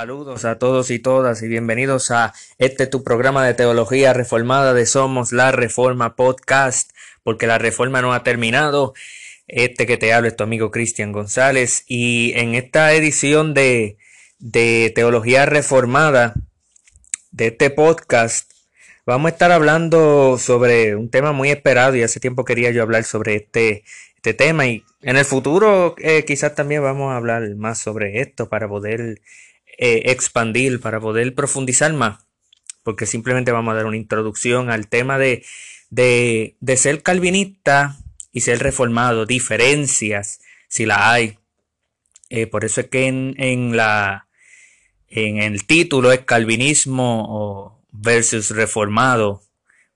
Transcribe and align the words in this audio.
Saludos 0.00 0.46
a 0.46 0.58
todos 0.58 0.90
y 0.90 0.98
todas 0.98 1.42
y 1.42 1.46
bienvenidos 1.46 2.10
a 2.10 2.32
este 2.56 2.86
tu 2.86 3.04
programa 3.04 3.44
de 3.44 3.52
teología 3.52 4.14
reformada 4.14 4.72
de 4.72 4.86
Somos 4.86 5.30
la 5.30 5.52
Reforma 5.52 6.16
Podcast, 6.16 6.92
porque 7.22 7.46
la 7.46 7.58
reforma 7.58 8.00
no 8.00 8.14
ha 8.14 8.22
terminado. 8.22 8.94
Este 9.46 9.86
que 9.86 9.98
te 9.98 10.14
habla 10.14 10.28
es 10.28 10.36
tu 10.36 10.42
amigo 10.42 10.70
Cristian 10.70 11.12
González 11.12 11.84
y 11.86 12.32
en 12.34 12.54
esta 12.54 12.94
edición 12.94 13.52
de, 13.52 13.98
de 14.38 14.90
teología 14.94 15.44
reformada 15.44 16.32
de 17.30 17.48
este 17.48 17.68
podcast 17.68 18.50
vamos 19.04 19.30
a 19.30 19.34
estar 19.34 19.52
hablando 19.52 20.38
sobre 20.38 20.96
un 20.96 21.10
tema 21.10 21.32
muy 21.32 21.50
esperado 21.50 21.94
y 21.94 22.02
hace 22.02 22.20
tiempo 22.20 22.46
quería 22.46 22.70
yo 22.70 22.80
hablar 22.80 23.04
sobre 23.04 23.36
este, 23.36 23.84
este 24.16 24.32
tema 24.32 24.66
y 24.66 24.82
en 25.02 25.18
el 25.18 25.26
futuro 25.26 25.94
eh, 25.98 26.24
quizás 26.24 26.54
también 26.54 26.82
vamos 26.82 27.12
a 27.12 27.16
hablar 27.16 27.54
más 27.56 27.78
sobre 27.78 28.22
esto 28.22 28.48
para 28.48 28.66
poder 28.66 29.20
eh, 29.82 30.10
expandir, 30.10 30.78
para 30.78 31.00
poder 31.00 31.34
profundizar 31.34 31.90
más, 31.94 32.18
porque 32.82 33.06
simplemente 33.06 33.50
vamos 33.50 33.72
a 33.72 33.76
dar 33.76 33.86
una 33.86 33.96
introducción 33.96 34.68
al 34.68 34.88
tema 34.88 35.16
de, 35.16 35.42
de, 35.88 36.76
ser 36.76 37.02
calvinista 37.02 37.96
y 38.30 38.42
ser 38.42 38.58
reformado, 38.58 39.24
diferencias, 39.24 40.40
si 40.68 40.84
la 40.84 41.10
hay. 41.10 41.38
Eh, 42.28 42.46
por 42.46 42.66
eso 42.66 42.82
es 42.82 42.88
que 42.88 43.06
en, 43.06 43.34
en, 43.38 43.74
la, 43.74 44.28
en 45.08 45.38
el 45.38 45.64
título 45.64 46.12
es 46.12 46.26
calvinismo 46.26 47.82
versus 47.90 48.50
reformado, 48.50 49.42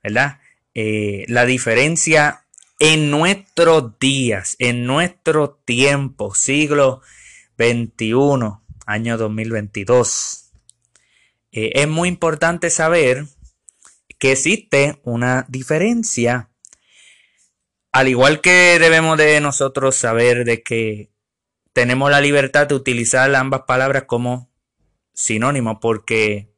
¿verdad? 0.02 0.40
Eh, 0.72 1.26
la 1.28 1.44
diferencia 1.44 2.46
en 2.78 3.10
nuestros 3.10 3.98
días, 3.98 4.56
en 4.58 4.86
nuestro 4.86 5.60
tiempo, 5.66 6.34
siglo 6.34 7.02
XXI, 7.58 8.63
año 8.86 9.16
2022. 9.16 10.52
Eh, 11.52 11.72
es 11.74 11.88
muy 11.88 12.08
importante 12.08 12.70
saber 12.70 13.26
que 14.18 14.32
existe 14.32 15.00
una 15.04 15.46
diferencia, 15.48 16.50
al 17.92 18.08
igual 18.08 18.40
que 18.40 18.78
debemos 18.78 19.18
de 19.18 19.40
nosotros 19.40 19.96
saber 19.96 20.44
de 20.44 20.62
que 20.62 21.10
tenemos 21.72 22.10
la 22.10 22.20
libertad 22.20 22.66
de 22.66 22.74
utilizar 22.74 23.34
ambas 23.34 23.62
palabras 23.62 24.04
como 24.04 24.50
sinónimo 25.12 25.80
porque 25.80 26.52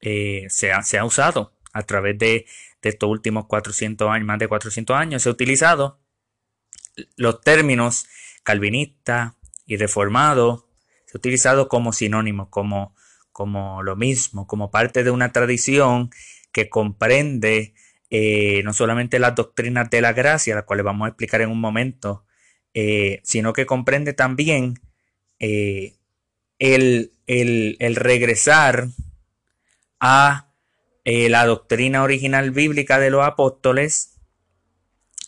eh, 0.00 0.46
se, 0.48 0.72
ha, 0.72 0.82
se, 0.82 0.98
ha, 0.98 1.04
usado 1.04 1.52
a 1.72 1.82
través 1.82 2.18
de, 2.18 2.46
de, 2.82 2.88
estos 2.88 3.08
últimos 3.08 3.46
400 3.46 4.08
años, 4.10 4.26
más 4.26 4.38
de 4.38 4.48
400 4.48 4.96
años, 4.96 5.22
se 5.22 5.28
ha 5.28 5.32
utilizado 5.32 6.00
los 7.16 7.40
términos 7.40 8.06
calvinista 8.42 9.36
y 9.66 9.76
reformado 9.76 10.68
utilizado 11.14 11.68
como 11.68 11.92
sinónimo, 11.92 12.50
como, 12.50 12.94
como 13.32 13.82
lo 13.82 13.96
mismo, 13.96 14.46
como 14.46 14.70
parte 14.70 15.04
de 15.04 15.10
una 15.10 15.32
tradición 15.32 16.10
que 16.52 16.68
comprende 16.68 17.74
eh, 18.10 18.62
no 18.64 18.72
solamente 18.72 19.18
las 19.18 19.34
doctrinas 19.34 19.90
de 19.90 20.00
la 20.00 20.12
gracia, 20.12 20.54
las 20.54 20.64
cuales 20.64 20.84
vamos 20.84 21.06
a 21.06 21.08
explicar 21.08 21.40
en 21.40 21.50
un 21.50 21.60
momento, 21.60 22.24
eh, 22.72 23.20
sino 23.24 23.52
que 23.52 23.66
comprende 23.66 24.12
también 24.12 24.78
eh, 25.40 25.94
el, 26.58 27.12
el, 27.26 27.96
regresar 27.96 28.88
a 29.98 30.52
la 31.04 31.44
doctrina 31.44 32.02
original 32.02 32.50
bíblica 32.50 32.98
de 32.98 33.10
los 33.10 33.26
apóstoles 33.26 34.14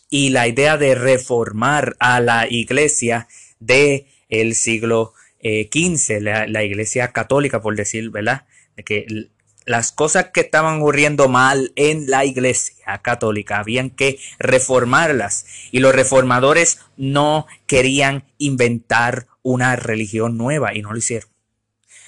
y 0.09 0.29
la 0.29 0.47
idea 0.47 0.77
de 0.77 0.95
reformar 0.95 1.95
a 1.99 2.19
la 2.19 2.47
iglesia 2.49 3.27
de 3.59 4.07
el 4.29 4.55
siglo 4.55 5.13
15, 5.41 6.17
eh, 6.17 6.21
la, 6.21 6.63
iglesia 6.63 7.11
católica, 7.11 7.61
por 7.61 7.75
decir, 7.75 8.09
¿verdad? 8.09 8.45
Que 8.85 9.29
las 9.65 9.91
cosas 9.91 10.27
que 10.33 10.41
estaban 10.41 10.81
ocurriendo 10.81 11.27
mal 11.27 11.73
en 11.75 12.09
la 12.09 12.23
iglesia 12.25 12.99
católica 13.01 13.59
habían 13.59 13.89
que 13.89 14.17
reformarlas 14.39 15.45
y 15.71 15.79
los 15.79 15.93
reformadores 15.93 16.79
no 16.95 17.47
querían 17.65 18.23
inventar 18.37 19.27
una 19.43 19.75
religión 19.75 20.37
nueva 20.37 20.73
y 20.73 20.81
no 20.81 20.91
lo 20.91 20.97
hicieron. 20.97 21.29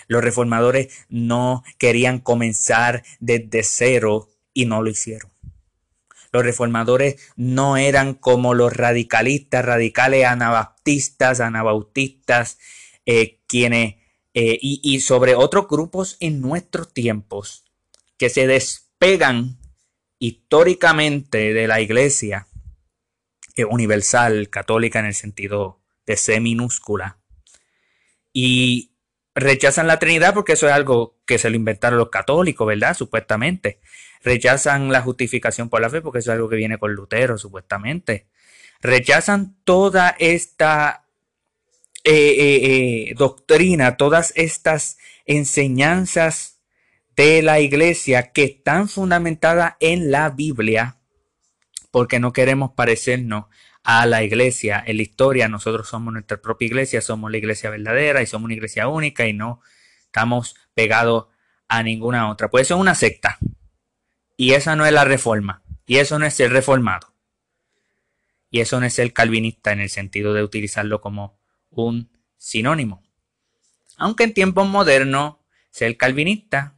Los 0.08 0.24
reformadores 0.24 1.06
no 1.10 1.64
querían 1.78 2.20
comenzar 2.20 3.04
desde 3.20 3.64
cero 3.64 4.30
y 4.54 4.66
no 4.66 4.82
lo 4.82 4.90
hicieron. 4.90 5.30
Los 6.32 6.44
reformadores 6.44 7.16
no 7.36 7.78
eran 7.78 8.14
como 8.14 8.54
los 8.54 8.74
radicalistas, 8.74 9.66
radicales 9.66 10.26
anabaptistas, 10.26 11.40
anabautistas, 11.40 12.58
eh, 13.12 13.40
quienes, 13.48 13.96
eh, 14.36 14.60
y, 14.62 15.00
sobre 15.00 15.34
otros 15.34 15.68
grupos 15.68 16.16
en 16.20 16.42
nuestros 16.42 16.94
tiempos 16.94 17.66
que 18.20 18.30
se 18.30 18.46
despegan 18.46 19.58
históricamente 20.20 21.56
de 21.56 21.68
la 21.68 21.82
iglesia 21.82 22.48
universal, 23.68 24.52
católica 24.52 25.00
en 25.00 25.08
el 25.08 25.16
sentido 25.16 25.82
de 26.06 26.18
C 26.18 26.40
minúscula, 26.40 27.18
y 28.32 28.92
rechazan 29.34 29.88
la 29.88 29.98
Trinidad 29.98 30.36
porque 30.36 30.54
eso 30.54 30.68
es 30.68 30.74
algo 30.74 31.18
que 31.26 31.40
se 31.40 31.50
lo 31.50 31.56
inventaron 31.56 31.98
los 31.98 32.10
católicos, 32.10 32.68
¿verdad? 32.68 32.96
Supuestamente. 32.96 33.80
Rechazan 34.22 34.92
la 34.92 35.02
justificación 35.02 35.68
por 35.68 35.82
la 35.82 35.90
fe 35.90 36.02
porque 36.02 36.20
eso 36.20 36.30
es 36.30 36.36
algo 36.36 36.48
que 36.48 36.58
viene 36.58 36.78
con 36.78 36.94
Lutero, 36.94 37.40
supuestamente. 37.40 38.28
Rechazan 38.82 39.58
toda 39.64 40.16
esta 40.20 41.09
eh, 42.04 42.12
eh, 42.14 43.10
eh, 43.10 43.14
doctrina, 43.18 43.98
todas 43.98 44.32
estas 44.36 44.98
enseñanzas 45.26 46.62
de 47.16 47.42
la 47.42 47.60
iglesia 47.60 48.32
que 48.32 48.44
están 48.46 48.88
fundamentadas 48.88 49.76
en 49.82 50.10
la 50.10 50.30
Biblia, 50.30 50.98
porque 51.92 52.20
no 52.20 52.32
queremos 52.32 52.72
parecernos 52.72 53.46
a 53.84 54.06
la 54.06 54.24
iglesia 54.24 54.82
en 54.86 54.98
la 54.98 55.04
historia. 55.04 55.50
Nosotros 55.50 55.90
somos 55.90 56.14
nuestra 56.14 56.38
propia 56.42 56.68
iglesia, 56.68 57.02
somos 57.02 57.32
la 57.32 57.38
iglesia 57.38 57.70
verdadera 57.70 58.22
y 58.22 58.28
somos 58.28 58.46
una 58.46 58.54
iglesia 58.54 58.88
única 58.88 59.28
y 59.28 59.34
no 59.34 59.62
estamos 60.06 60.56
pegados 60.74 61.28
a 61.68 61.84
ninguna 61.84 62.30
otra. 62.30 62.50
Pues 62.50 62.68
eso 62.68 62.76
es 62.76 62.82
una 62.82 62.96
secta. 62.96 63.38
Y 64.38 64.54
esa 64.54 64.76
no 64.76 64.86
es 64.86 64.94
la 64.94 65.06
reforma. 65.06 65.64
Y 65.86 65.98
eso 65.98 66.20
no 66.20 66.26
es 66.26 66.34
ser 66.34 66.52
reformado. 66.54 67.14
Y 68.52 68.62
eso 68.62 68.80
no 68.80 68.86
es 68.86 68.94
ser 68.94 69.12
calvinista 69.12 69.72
en 69.72 69.82
el 69.82 69.90
sentido 69.90 70.34
de 70.34 70.44
utilizarlo 70.44 71.02
como 71.02 71.39
un 71.72 72.10
sinónimo. 72.38 73.04
Aunque 73.98 74.24
en 74.24 74.34
tiempos 74.34 74.68
modernos, 74.68 75.36
ser 75.72 75.98
calvinista, 75.98 76.78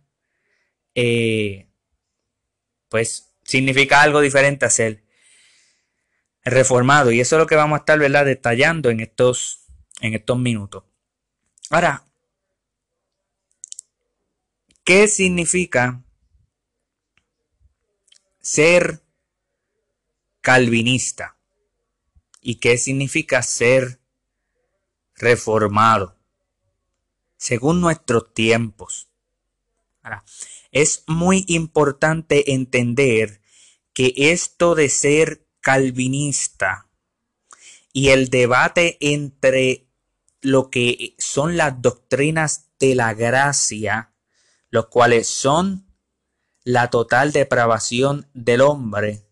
eh, 0.96 1.70
pues 2.90 3.34
significa 3.44 4.02
algo 4.02 4.22
diferente 4.22 4.66
a 4.66 4.70
ser 4.70 5.04
reformado. 6.44 7.12
Y 7.12 7.20
eso 7.20 7.36
es 7.36 7.40
lo 7.40 7.48
que 7.48 7.56
vamos 7.56 7.78
a 7.78 7.80
estar 7.80 8.00
¿verdad? 8.00 8.26
detallando 8.26 8.90
en 8.90 9.00
estos, 9.00 9.66
en 10.02 10.14
estos 10.14 10.38
minutos. 10.38 10.84
Ahora, 11.70 12.06
¿qué 14.84 15.08
significa 15.08 16.04
ser 18.42 19.02
calvinista? 20.42 21.38
¿Y 22.42 22.56
qué 22.56 22.78
significa 22.78 23.42
ser 23.44 24.01
reformado, 25.22 26.18
según 27.38 27.80
nuestros 27.80 28.34
tiempos. 28.34 29.08
es 30.72 31.04
muy 31.08 31.46
importante 31.48 32.54
entender 32.54 33.42
que 33.94 34.14
esto 34.16 34.74
de 34.74 34.90
ser 34.90 35.46
calvinista 35.60 36.90
y 37.94 38.10
el 38.10 38.30
debate 38.30 38.98
entre 39.00 39.88
lo 40.42 40.70
que 40.72 41.16
son 41.20 41.56
las 41.56 41.82
doctrinas 41.82 42.70
de 42.80 42.96
la 42.96 43.14
gracia, 43.14 44.14
los 44.72 44.88
cuales 44.88 45.28
son 45.28 45.86
la 46.64 46.90
total 46.90 47.32
depravación 47.32 48.28
del 48.34 48.62
hombre, 48.62 49.28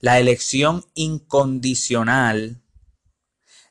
la 0.00 0.18
elección 0.18 0.84
incondicional, 0.94 2.62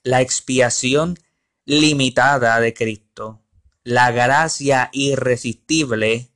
la 0.05 0.21
expiación 0.21 1.17
limitada 1.65 2.59
de 2.59 2.75
Cristo, 2.75 3.41
la 3.83 4.11
gracia 4.11 4.91
irresistible 4.93 6.29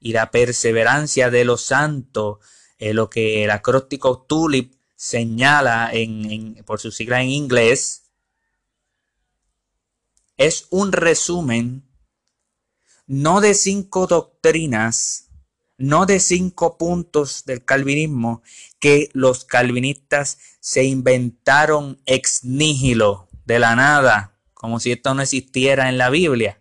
y 0.00 0.12
la 0.12 0.32
perseverancia 0.32 1.30
de 1.30 1.44
los 1.44 1.62
santos, 1.64 2.40
lo 2.80 3.08
que 3.08 3.44
el 3.44 3.52
acróstico 3.52 4.22
TULIP 4.22 4.74
señala 4.96 5.90
en, 5.92 6.56
por 6.66 6.80
su 6.80 6.90
sigla 6.90 7.22
en 7.22 7.28
inglés, 7.28 8.10
es 10.36 10.66
un 10.70 10.90
resumen 10.90 11.88
no 13.06 13.40
de 13.40 13.54
cinco 13.54 14.08
doctrinas, 14.08 15.23
no 15.76 16.06
de 16.06 16.20
cinco 16.20 16.78
puntos 16.78 17.44
del 17.44 17.64
calvinismo 17.64 18.42
que 18.78 19.10
los 19.12 19.44
calvinistas 19.44 20.38
se 20.60 20.84
inventaron 20.84 22.00
ex 22.06 22.44
nihilo, 22.44 23.28
de 23.44 23.58
la 23.58 23.76
nada, 23.76 24.38
como 24.54 24.80
si 24.80 24.92
esto 24.92 25.14
no 25.14 25.22
existiera 25.22 25.88
en 25.88 25.98
la 25.98 26.10
Biblia. 26.10 26.60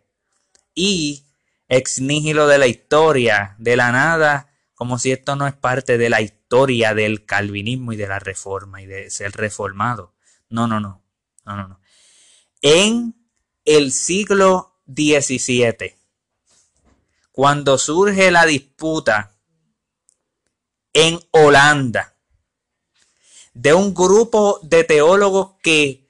y 0.76 1.26
ex 1.70 2.02
nihilo 2.02 2.48
de 2.48 2.58
la 2.58 2.68
historia, 2.68 3.56
de 3.60 3.76
la 3.76 3.92
nada, 3.92 4.52
como 4.76 5.00
si 5.00 5.12
esto 5.12 5.36
no 5.36 5.48
es 5.48 5.54
parte 5.54 5.98
de 5.98 6.10
la 6.10 6.22
historia 6.22 6.94
del 6.94 7.26
calvinismo 7.26 7.94
y 7.94 7.96
de 7.96 8.08
la 8.08 8.20
reforma 8.20 8.82
y 8.82 8.86
de 8.86 9.10
ser 9.10 9.32
reformado. 9.32 10.14
No, 10.50 10.68
no, 10.68 10.80
no, 10.80 11.04
no, 11.46 11.56
no, 11.56 11.68
no. 11.68 11.80
En 12.62 13.16
el 13.66 13.92
siglo 13.92 14.82
XVII, 14.88 15.96
cuando 17.34 17.78
surge 17.78 18.32
la 18.32 18.46
disputa 18.46 19.36
en 20.94 21.20
Holanda 21.32 22.16
de 23.54 23.74
un 23.74 23.94
grupo 23.94 24.60
de 24.62 24.84
teólogos 24.84 25.56
que 25.62 26.08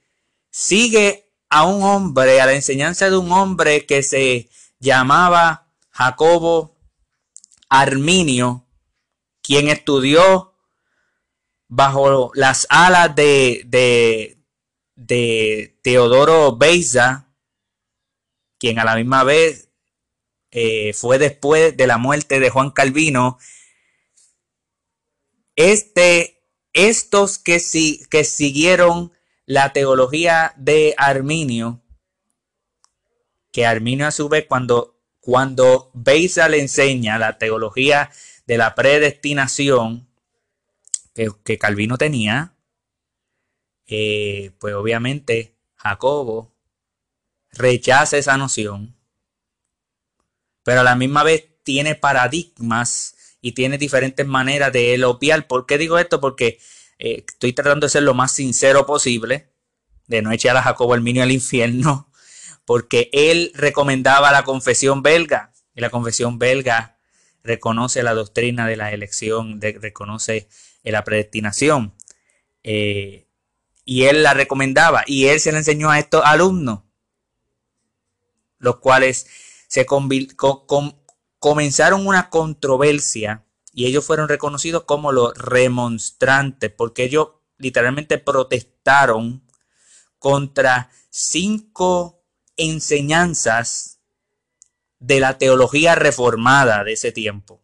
sigue 0.52 1.31
a 1.50 1.66
un 1.66 1.81
hombre, 1.81 2.42
a 2.42 2.46
la 2.46 2.54
enseñanza 2.54 3.10
de 3.10 3.18
un 3.18 3.31
hombre 3.31 3.86
que 3.86 4.04
se 4.04 4.50
llamaba 4.80 5.72
Jacobo 5.92 6.75
Arminio, 7.70 8.66
quien 9.42 9.70
estudió 9.70 10.54
bajo 11.70 12.31
las 12.36 12.68
alas 12.70 13.16
de, 13.16 14.38
Teodoro 15.81 16.58
Beiza, 16.58 17.30
quien 18.58 18.78
a 18.78 18.84
la 18.84 18.96
misma 18.96 19.24
vez 19.24 19.70
eh, 20.53 20.94
fue 20.94 21.17
después 21.17 21.75
de 21.75 21.88
la 21.88 21.97
muerte 21.97 22.39
de 22.39 22.51
Juan 22.51 22.69
Calvino. 22.69 23.39
Este, 25.55 26.44
estos 26.73 27.39
que, 27.39 27.59
que 28.09 28.23
siguieron 28.23 29.11
la 29.45 29.73
teología 29.73 30.53
de 30.55 30.94
Arminio, 30.97 31.81
que 33.51 33.65
Arminio 33.65 34.07
a 34.07 34.11
su 34.11 34.29
vez 34.29 34.45
cuando, 34.47 35.01
cuando 35.19 35.89
Beisa 35.94 36.47
le 36.50 36.61
enseña 36.61 37.17
la 37.17 37.39
teología 37.39 38.11
de 38.45 38.57
la 38.57 38.75
predestinación 38.75 40.07
que, 41.13 41.57
Calvino 41.57 41.97
tenía, 41.97 42.55
eh, 43.88 44.51
pues 44.59 44.75
obviamente 44.75 45.55
Jacobo 45.75 46.53
rechaza 47.51 48.17
esa 48.17 48.38
noción, 48.38 48.95
pero 50.63 50.81
a 50.81 50.83
la 50.83 50.95
misma 50.95 51.24
vez 51.24 51.45
tiene 51.63 51.95
paradigmas 51.95 53.15
y 53.42 53.51
tiene 53.51 53.77
diferentes 53.77 54.25
maneras 54.25 54.71
de 54.71 54.94
elopiar. 54.94 55.48
¿Por 55.48 55.65
qué 55.65 55.77
digo 55.77 55.98
esto? 56.00 56.19
Porque 56.19 56.60
eh, 57.00 57.25
estoy 57.27 57.54
tratando 57.54 57.86
de 57.86 57.92
ser 57.92 58.04
lo 58.04 58.13
más 58.13 58.31
sincero 58.31 58.86
posible, 58.86 59.50
de 60.07 60.21
no 60.21 60.31
echar 60.31 60.56
a 60.57 60.63
Jacobo 60.63 60.94
Arminio 60.94 61.24
al 61.24 61.31
infierno, 61.31 62.10
porque 62.65 63.10
él 63.12 63.51
recomendaba 63.56 64.31
la 64.31 64.44
confesión 64.44 65.04
belga 65.04 65.51
y 65.75 65.81
la 65.81 65.89
confesión 65.89 66.39
belga 66.39 66.98
reconoce 67.44 68.04
la 68.04 68.13
doctrina 68.13 68.68
de 68.68 68.77
la 68.77 68.92
elección, 68.92 69.60
reconoce 69.62 70.48
la 70.83 71.04
predestinación. 71.04 71.94
Eh, 72.63 73.27
y 73.86 74.04
él 74.04 74.24
la 74.24 74.33
recomendaba 74.33 75.04
y 75.06 75.25
él 75.25 75.39
se 75.39 75.51
la 75.51 75.57
enseñó 75.57 75.92
a 75.92 76.00
estos 76.00 76.24
alumnos, 76.24 76.83
los 78.60 78.77
cuales 78.77 79.27
se 79.74 79.88
comenzaron 81.40 82.06
una 82.06 82.30
controversia 82.30 83.44
y 83.74 83.88
ellos 83.88 84.06
fueron 84.06 84.30
reconocidos 84.30 84.84
como 84.84 85.12
los 85.12 85.34
remonstrantes 85.36 86.72
porque 86.72 87.06
ellos 87.06 87.30
literalmente 87.58 88.20
protestaron 88.20 89.44
contra 90.20 90.92
cinco 91.10 92.24
enseñanzas 92.56 93.98
de 95.00 95.20
la 95.20 95.40
teología 95.40 95.96
reformada 95.96 96.84
de 96.84 96.94
ese 96.94 97.12
tiempo. 97.12 97.64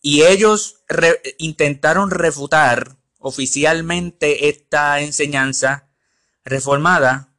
Y 0.00 0.22
ellos 0.22 0.82
intentaron 1.36 2.10
refutar 2.10 2.96
oficialmente 3.18 4.48
esta 4.48 5.02
enseñanza 5.02 5.90
reformada, 6.42 7.29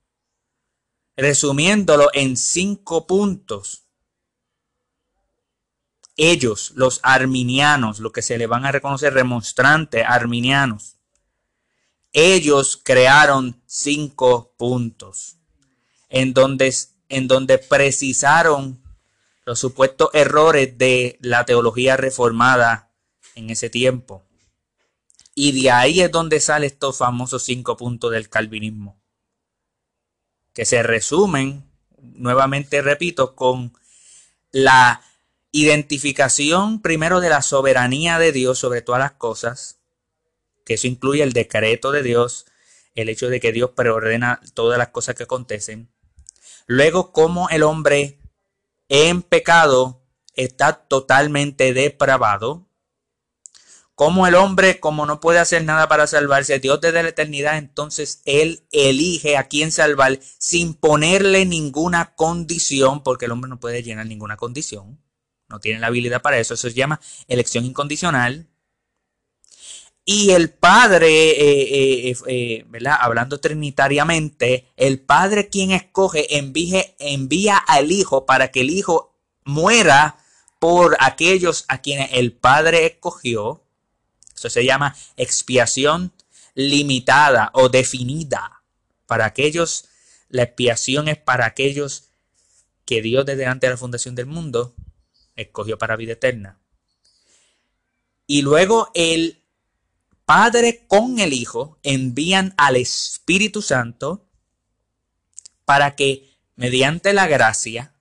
resumiéndolo 1.21 2.09
en 2.13 2.35
cinco 2.35 3.05
puntos. 3.05 3.83
Ellos, 6.17 6.71
los 6.75 6.99
arminianos, 7.03 7.99
lo 7.99 8.11
que 8.11 8.21
se 8.21 8.37
le 8.37 8.47
van 8.47 8.65
a 8.65 8.71
reconocer 8.71 9.13
remonstrantes 9.13 10.03
arminianos, 10.05 10.97
ellos 12.11 12.81
crearon 12.83 13.61
cinco 13.65 14.55
puntos 14.57 15.37
en 16.09 16.33
donde, 16.33 16.73
en 17.07 17.27
donde 17.27 17.57
precisaron 17.59 18.81
los 19.45 19.59
supuestos 19.59 20.09
errores 20.13 20.77
de 20.77 21.17
la 21.21 21.45
teología 21.45 21.97
reformada 21.97 22.91
en 23.35 23.49
ese 23.49 23.69
tiempo. 23.69 24.23
Y 25.33 25.61
de 25.61 25.71
ahí 25.71 26.01
es 26.01 26.11
donde 26.11 26.39
salen 26.39 26.67
estos 26.67 26.97
famosos 26.97 27.43
cinco 27.43 27.77
puntos 27.77 28.11
del 28.11 28.27
calvinismo, 28.27 29.00
que 30.53 30.65
se 30.65 30.83
resumen, 30.83 31.69
nuevamente 31.99 32.81
repito, 32.81 33.35
con 33.35 33.73
la 34.51 35.01
identificación 35.51 36.81
primero 36.81 37.19
de 37.19 37.29
la 37.29 37.41
soberanía 37.41 38.19
de 38.19 38.31
Dios 38.31 38.59
sobre 38.59 38.81
todas 38.81 38.99
las 38.99 39.13
cosas, 39.13 39.79
que 40.65 40.75
eso 40.75 40.87
incluye 40.87 41.23
el 41.23 41.33
decreto 41.33 41.91
de 41.91 42.03
Dios, 42.03 42.45
el 42.95 43.09
hecho 43.09 43.29
de 43.29 43.39
que 43.39 43.51
Dios 43.51 43.71
preordena 43.75 44.41
todas 44.53 44.77
las 44.77 44.89
cosas 44.89 45.15
que 45.15 45.23
acontecen. 45.23 45.89
Luego, 46.67 47.11
como 47.11 47.49
el 47.49 47.63
hombre 47.63 48.19
en 48.89 49.21
pecado 49.21 50.01
está 50.35 50.73
totalmente 50.73 51.73
depravado, 51.73 52.67
como 54.01 54.25
el 54.25 54.33
hombre, 54.33 54.79
como 54.79 55.05
no 55.05 55.19
puede 55.19 55.37
hacer 55.37 55.63
nada 55.63 55.87
para 55.87 56.07
salvarse, 56.07 56.57
Dios 56.57 56.81
desde 56.81 57.03
la 57.03 57.09
eternidad, 57.09 57.59
entonces 57.59 58.23
Él 58.25 58.63
elige 58.71 59.37
a 59.37 59.47
quién 59.47 59.71
salvar 59.71 60.17
sin 60.39 60.73
ponerle 60.73 61.45
ninguna 61.45 62.15
condición, 62.15 63.03
porque 63.03 63.25
el 63.25 63.31
hombre 63.31 63.47
no 63.47 63.59
puede 63.59 63.83
llenar 63.83 64.07
ninguna 64.07 64.37
condición, 64.37 64.99
no 65.47 65.59
tiene 65.59 65.79
la 65.79 65.85
habilidad 65.85 66.23
para 66.23 66.39
eso, 66.39 66.55
eso 66.55 66.67
se 66.67 66.73
llama 66.73 66.99
elección 67.27 67.63
incondicional. 67.63 68.47
Y 70.03 70.31
el 70.31 70.49
Padre, 70.49 71.07
eh, 71.07 72.09
eh, 72.09 72.17
eh, 72.25 72.65
¿verdad? 72.69 72.97
Hablando 73.01 73.39
trinitariamente, 73.39 74.65
el 74.77 74.99
Padre 74.99 75.47
quien 75.47 75.69
escoge 75.69 76.25
envía 76.39 77.57
al 77.67 77.91
Hijo 77.91 78.25
para 78.25 78.49
que 78.49 78.61
el 78.61 78.71
Hijo 78.71 79.13
muera 79.45 80.17
por 80.57 80.97
aquellos 80.99 81.65
a 81.67 81.83
quienes 81.83 82.09
el 82.13 82.33
Padre 82.33 82.87
escogió. 82.87 83.61
Eso 84.41 84.49
se 84.49 84.65
llama 84.65 84.95
expiación 85.17 86.11
limitada 86.55 87.51
o 87.53 87.69
definida. 87.69 88.63
Para 89.05 89.25
aquellos, 89.25 89.85
la 90.29 90.41
expiación 90.41 91.07
es 91.07 91.17
para 91.17 91.45
aquellos 91.45 92.05
que 92.83 93.03
Dios 93.03 93.23
desde 93.23 93.45
antes 93.45 93.67
de 93.67 93.71
la 93.71 93.77
fundación 93.77 94.15
del 94.15 94.25
mundo 94.25 94.73
escogió 95.35 95.77
para 95.77 95.95
vida 95.95 96.13
eterna. 96.13 96.59
Y 98.25 98.41
luego 98.41 98.89
el 98.95 99.43
Padre 100.25 100.85
con 100.87 101.19
el 101.19 101.33
Hijo 101.33 101.77
envían 101.83 102.55
al 102.57 102.77
Espíritu 102.77 103.61
Santo 103.61 104.25
para 105.65 105.95
que 105.95 106.31
mediante 106.55 107.13
la 107.13 107.27
gracia 107.27 107.93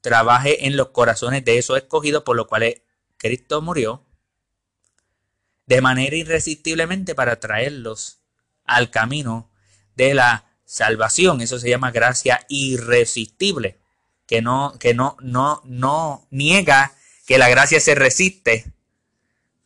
trabaje 0.00 0.66
en 0.66 0.76
los 0.76 0.90
corazones 0.90 1.44
de 1.44 1.58
esos 1.58 1.76
escogidos 1.76 2.22
por 2.22 2.36
los 2.36 2.46
cuales 2.46 2.82
Cristo 3.16 3.62
murió 3.62 4.04
de 5.66 5.80
manera 5.80 6.16
irresistiblemente 6.16 7.14
para 7.14 7.40
traerlos 7.40 8.20
al 8.64 8.90
camino 8.90 9.50
de 9.96 10.14
la 10.14 10.46
salvación. 10.64 11.40
Eso 11.40 11.58
se 11.58 11.70
llama 11.70 11.90
gracia 11.90 12.44
irresistible, 12.48 13.78
que 14.26 14.42
no, 14.42 14.76
que 14.78 14.94
no, 14.94 15.16
no, 15.20 15.62
no 15.64 16.26
niega 16.30 16.94
que 17.26 17.38
la 17.38 17.48
gracia 17.48 17.80
se 17.80 17.94
resiste, 17.94 18.72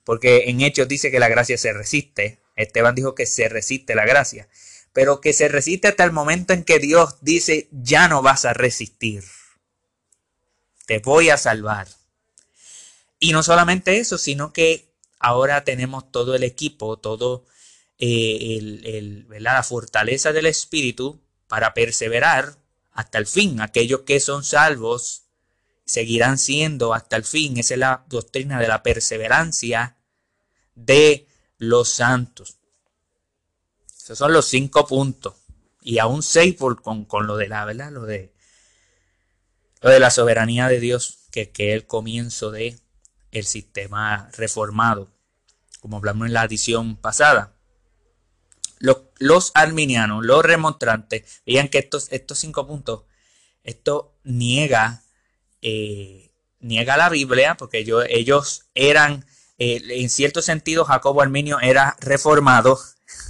porque 0.05 0.45
en 0.47 0.61
Hechos 0.61 0.89
dice 0.89 1.11
que 1.11 1.19
la 1.19 1.29
gracia 1.29 1.59
se 1.59 1.73
resiste. 1.73 2.41
Esteban 2.57 2.95
dijo 2.95 3.15
que 3.15 3.27
se 3.27 3.49
resiste 3.49 3.95
la 3.95 4.05
gracia, 4.05 4.49
pero 4.93 5.21
que 5.21 5.33
se 5.33 5.49
resiste 5.49 5.89
hasta 5.89 6.05
el 6.05 6.13
momento 6.13 6.53
en 6.53 6.65
que 6.65 6.79
Dios 6.79 7.19
dice, 7.21 7.69
ya 7.71 8.09
no 8.09 8.23
vas 8.23 8.45
a 8.45 8.53
resistir, 8.53 9.25
te 10.87 10.99
voy 10.99 11.31
a 11.31 11.37
salvar. 11.37 11.89
Y 13.21 13.33
no 13.33 13.43
solamente 13.43 13.99
eso, 13.99 14.19
sino 14.19 14.53
que 14.53 14.88
ahora 15.19 15.65
tenemos 15.65 16.11
todo 16.11 16.35
el 16.35 16.43
equipo, 16.43 16.99
todo 16.99 17.45
eh, 17.99 18.59
el, 18.59 19.27
la 19.43 19.63
fortaleza 19.63 20.33
del 20.33 20.47
Espíritu 20.47 21.21
para 21.49 21.75
perseverar 21.75 22.59
hasta 22.93 23.19
el 23.19 23.27
fin. 23.27 23.61
Aquellos 23.61 24.03
que 24.03 24.21
son 24.21 24.45
salvos 24.45 25.25
seguirán 25.85 26.39
siendo 26.39 26.95
hasta 26.95 27.17
el 27.17 27.25
fin. 27.25 27.59
Esa 27.59 27.75
es 27.75 27.81
la 27.81 28.05
doctrina 28.09 28.61
de 28.61 28.69
la 28.69 28.83
perseverancia 28.83 29.97
de 30.75 31.27
los 31.59 31.89
santos. 31.89 32.59
Esos 33.97 34.19
son 34.19 34.33
los 34.33 34.47
cinco 34.47 34.87
puntos. 34.87 35.35
Y 35.83 35.99
aún 35.99 36.23
seis 36.23 36.57
con, 36.57 37.05
con, 37.05 37.27
lo 37.27 37.37
de 37.37 37.49
la, 37.49 37.65
¿verdad? 37.65 37.91
Lo 37.91 38.05
de 38.05 38.33
lo 39.81 39.91
de 39.91 40.01
la 40.01 40.11
soberanía 40.11 40.67
de 40.69 40.81
Dios, 40.81 41.19
que, 41.31 41.51
que 41.51 41.71
es 41.71 41.75
el 41.75 41.87
comienzo 41.87 42.51
de 42.51 42.79
el 43.33 43.45
sistema 43.45 44.31
reformado, 44.37 45.11
como 45.81 45.99
hablamos 45.99 46.27
en 46.27 46.35
la 46.35 46.45
edición 46.45 46.97
pasada. 46.97 47.55
Los, 49.19 49.51
arminianos, 49.55 50.25
los 50.25 50.45
remonstrantes, 50.45 51.43
veían 51.45 51.69
que 51.69 51.79
estos, 51.79 52.13
estos 52.13 52.39
cinco 52.39 52.67
puntos, 52.67 53.05
esto 53.65 54.17
niega, 54.23 55.03
eh, 55.63 56.31
niega 56.61 56.97
la 56.97 57.09
Biblia, 57.09 57.57
porque 57.57 57.79
ellos, 57.79 58.05
ellos 58.09 58.67
eran, 58.75 59.27
eh, 59.59 59.83
en 59.89 60.09
cierto 60.11 60.43
sentido, 60.43 60.85
Jacobo 60.85 61.23
Arminio 61.23 61.59
era 61.61 61.97
reformado, 62.01 62.79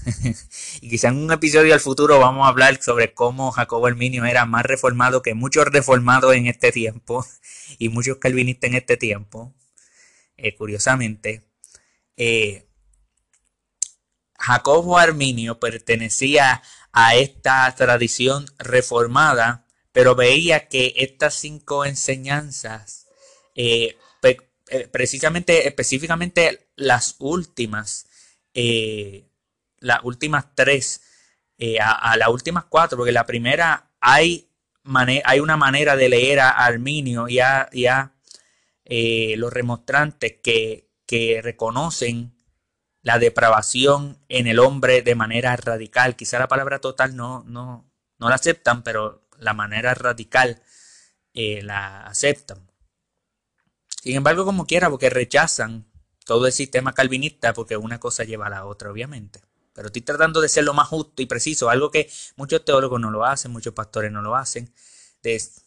y 0.81 0.89
quizá 0.91 1.09
en 1.09 1.17
un 1.17 1.33
episodio 1.33 1.75
al 1.75 1.81
futuro 1.81 2.19
vamos 2.19 2.47
a 2.47 2.51
hablar 2.51 2.83
sobre 2.83 3.15
cómo 3.15 3.53
Jacobo 3.53 3.87
Arminio 3.87 4.25
era 4.25 4.45
más 4.45 4.65
reformado 4.65 5.23
que 5.23 5.35
muchos 5.35 5.67
reformados 5.67 6.35
en 6.35 6.47
este 6.47 6.73
tiempo 6.73 7.25
y 7.79 7.89
muchos 7.89 8.19
calvinistas 8.19 8.71
en 8.71 8.77
este 8.77 8.97
tiempo, 8.97 9.55
eh, 10.39 10.55
curiosamente. 10.55 11.43
Eh, 12.17 12.65
Jacobo 14.39 14.99
Arminio 14.99 15.59
pertenecía 15.59 16.63
a 16.93 17.17
esta 17.17 17.75
tradición 17.75 18.47
reformada, 18.59 19.67
pero 19.91 20.15
veía 20.15 20.69
que 20.69 20.95
estas 20.97 21.35
cinco 21.35 21.85
enseñanzas, 21.85 23.09
eh, 23.57 23.99
precisamente, 24.93 25.67
específicamente 25.67 26.69
las 26.77 27.17
últimas, 27.19 28.07
las 28.55 30.05
últimas 30.05 30.55
tres, 30.55 31.01
a, 31.81 32.17
las 32.17 32.29
últimas 32.29 32.65
cuatro, 32.67 32.97
porque 32.97 33.13
la 33.13 33.27
primera 33.27 33.91
hay, 34.01 34.49
hay 35.25 35.41
una 35.41 35.57
manera 35.57 35.97
de 35.97 36.09
leer 36.09 36.39
a 36.41 36.51
Arminio 36.51 37.29
y 37.29 37.41
a, 37.41 38.13
eh, 38.89 39.35
los 39.37 39.53
remonstrantes 39.53 40.37
que, 40.43 40.91
que 41.07 41.41
reconocen 41.43 42.35
la 43.03 43.19
depravación 43.19 44.19
en 44.29 44.47
el 44.47 44.59
hombre 44.59 45.03
de 45.03 45.15
manera 45.15 45.55
radical. 45.57 46.17
Quizá 46.17 46.39
la 46.39 46.49
palabra 46.49 46.81
total 46.81 47.15
no, 47.15 47.45
no, 47.47 47.91
no 48.19 48.29
la 48.29 48.35
aceptan, 48.35 48.83
pero 48.83 49.29
la 49.39 49.53
manera 49.53 49.95
radical 49.95 50.63
eh, 51.35 51.63
la 51.63 52.07
aceptan. 52.07 52.71
Sin 54.03 54.17
embargo, 54.17 54.45
como 54.45 54.67
quiera, 54.67 54.89
porque 54.89 55.11
rechazan 55.11 55.87
todo 56.25 56.47
el 56.47 56.53
sistema 56.53 56.95
calvinista, 56.95 57.53
porque 57.53 57.77
una 57.77 58.01
cosa 58.01 58.25
lleva 58.25 58.47
a 58.47 58.51
la 58.51 58.65
otra, 58.65 58.91
obviamente. 58.91 59.41
Pero 59.75 59.89
estoy 59.89 60.03
tratando 60.03 60.41
de 60.41 60.49
ser 60.49 60.65
lo 60.65 60.75
más 60.75 60.89
justo 60.89 61.23
y 61.23 61.27
preciso, 61.27 61.69
algo 61.69 61.91
que 61.91 62.11
muchos 62.37 62.65
teólogos 62.65 63.01
no 63.01 63.11
lo 63.11 63.25
hacen, 63.25 63.53
muchos 63.53 63.75
pastores 63.75 64.11
no 64.11 64.23
lo 64.23 64.35
hacen 64.35 64.73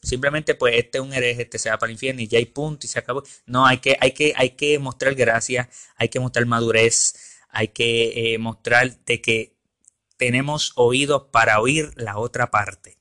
simplemente 0.02 0.56
pues 0.56 0.76
este 0.76 0.98
es 0.98 1.04
un 1.04 1.14
hereje, 1.14 1.44
este 1.44 1.60
se 1.60 1.70
va 1.70 1.78
para 1.78 1.90
el 1.90 1.96
infierno 1.96 2.22
y 2.22 2.28
ya 2.28 2.38
hay 2.38 2.46
punto 2.46 2.86
y 2.86 2.90
se 2.90 3.00
acabó. 3.00 3.24
No, 3.46 3.66
hay 3.66 3.80
que, 3.80 3.98
hay 4.00 4.12
que, 4.12 4.34
hay 4.36 4.52
que 4.52 4.80
mostrar 4.80 5.16
gracia, 5.16 5.70
hay 5.96 6.10
que 6.10 6.20
mostrar 6.20 6.46
madurez, 6.46 7.14
hay 7.50 7.70
que 7.70 8.34
eh, 8.34 8.38
mostrar 8.38 8.98
de 9.06 9.22
que 9.22 9.56
tenemos 10.18 10.74
oídos 10.76 11.30
para 11.32 11.60
oír 11.60 11.92
la 11.96 12.18
otra 12.18 12.52
parte. 12.52 12.98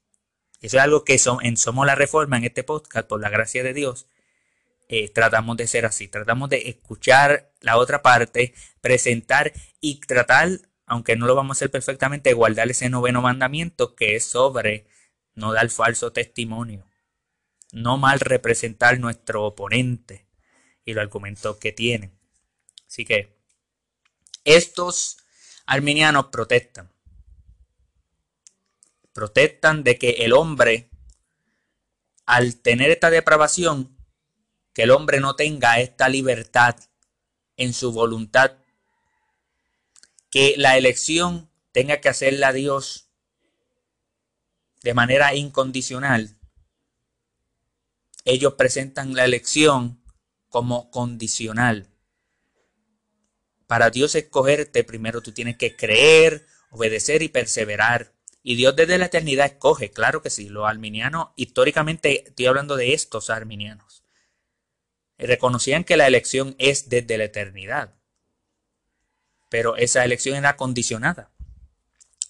Eso 0.61 0.76
es 0.76 0.83
algo 0.83 1.04
que 1.04 1.19
en 1.42 1.57
Somos 1.57 1.87
la 1.87 1.95
Reforma, 1.95 2.37
en 2.37 2.45
este 2.45 2.64
podcast, 2.64 3.09
por 3.09 3.21
la 3.21 3.30
gracia 3.30 3.62
de 3.62 3.73
Dios, 3.73 4.07
eh, 4.88 5.09
tratamos 5.09 5.57
de 5.57 5.66
ser 5.66 5.87
así. 5.87 6.09
Tratamos 6.09 6.50
de 6.50 6.69
escuchar 6.69 7.52
la 7.61 7.76
otra 7.76 8.02
parte, 8.02 8.54
presentar 8.80 9.52
y 9.80 10.00
tratar, 10.00 10.49
aunque 10.87 11.16
no 11.16 11.26
lo 11.26 11.35
vamos 11.35 11.57
a 11.57 11.59
hacer 11.59 11.71
perfectamente, 11.71 12.33
guardar 12.35 12.71
ese 12.71 12.90
noveno 12.90 13.23
mandamiento 13.23 13.95
que 13.95 14.16
es 14.16 14.25
sobre 14.25 14.87
no 15.40 15.52
dar 15.52 15.68
falso 15.70 16.12
testimonio, 16.12 16.87
no 17.73 17.97
mal 17.97 18.20
representar 18.20 19.00
nuestro 19.00 19.44
oponente 19.44 20.28
y 20.85 20.92
los 20.92 21.02
argumentos 21.02 21.56
que 21.56 21.73
tienen. 21.73 22.16
Así 22.87 23.04
que 23.04 23.40
estos 24.44 25.16
arminianos 25.66 26.26
protestan. 26.26 26.92
Protestan 29.12 29.82
de 29.82 29.99
que 29.99 30.11
el 30.25 30.32
hombre, 30.32 30.90
al 32.26 32.61
tener 32.61 32.90
esta 32.90 33.11
depravación, 33.11 33.97
que 34.73 34.82
el 34.82 34.90
hombre 34.90 35.20
no 35.20 35.37
tenga 35.37 35.80
esta 35.80 36.09
libertad 36.09 36.76
en 37.56 37.73
su 37.73 37.92
voluntad, 37.92 38.59
que 40.30 40.54
la 40.56 40.76
elección 40.76 41.50
tenga 41.73 42.00
que 42.00 42.09
hacerla 42.09 42.52
Dios 42.52 43.09
de 44.82 44.94
manera 44.94 45.34
incondicional, 45.34 46.37
ellos 48.25 48.54
presentan 48.54 49.14
la 49.14 49.25
elección 49.25 50.02
como 50.49 50.90
condicional. 50.90 51.88
Para 53.66 53.90
Dios 53.90 54.14
escogerte, 54.14 54.84
primero 54.84 55.22
tú 55.22 55.32
tienes 55.32 55.56
que 55.56 55.76
creer, 55.76 56.46
obedecer 56.70 57.22
y 57.22 57.28
perseverar. 57.28 58.12
Y 58.42 58.56
Dios 58.56 58.75
desde 58.75 58.99
la 58.99 59.06
eternidad 59.06 59.46
escoge, 59.46 59.90
claro 59.90 60.22
que 60.22 60.30
sí. 60.30 60.49
Los 60.49 60.66
arminianos, 60.66 61.28
históricamente 61.37 62.28
estoy 62.28 62.46
hablando 62.46 62.76
de 62.76 62.94
estos 62.94 63.30
arminianos, 63.30 64.02
reconocían 65.18 65.84
que 65.84 65.96
la 65.96 66.06
elección 66.06 66.56
es 66.58 66.88
desde 66.88 67.18
la 67.18 67.25
eternidad. 67.25 67.94
Pero 69.50 69.76
esa 69.76 70.04
elección 70.04 70.37
era 70.37 70.56
condicionada. 70.56 71.30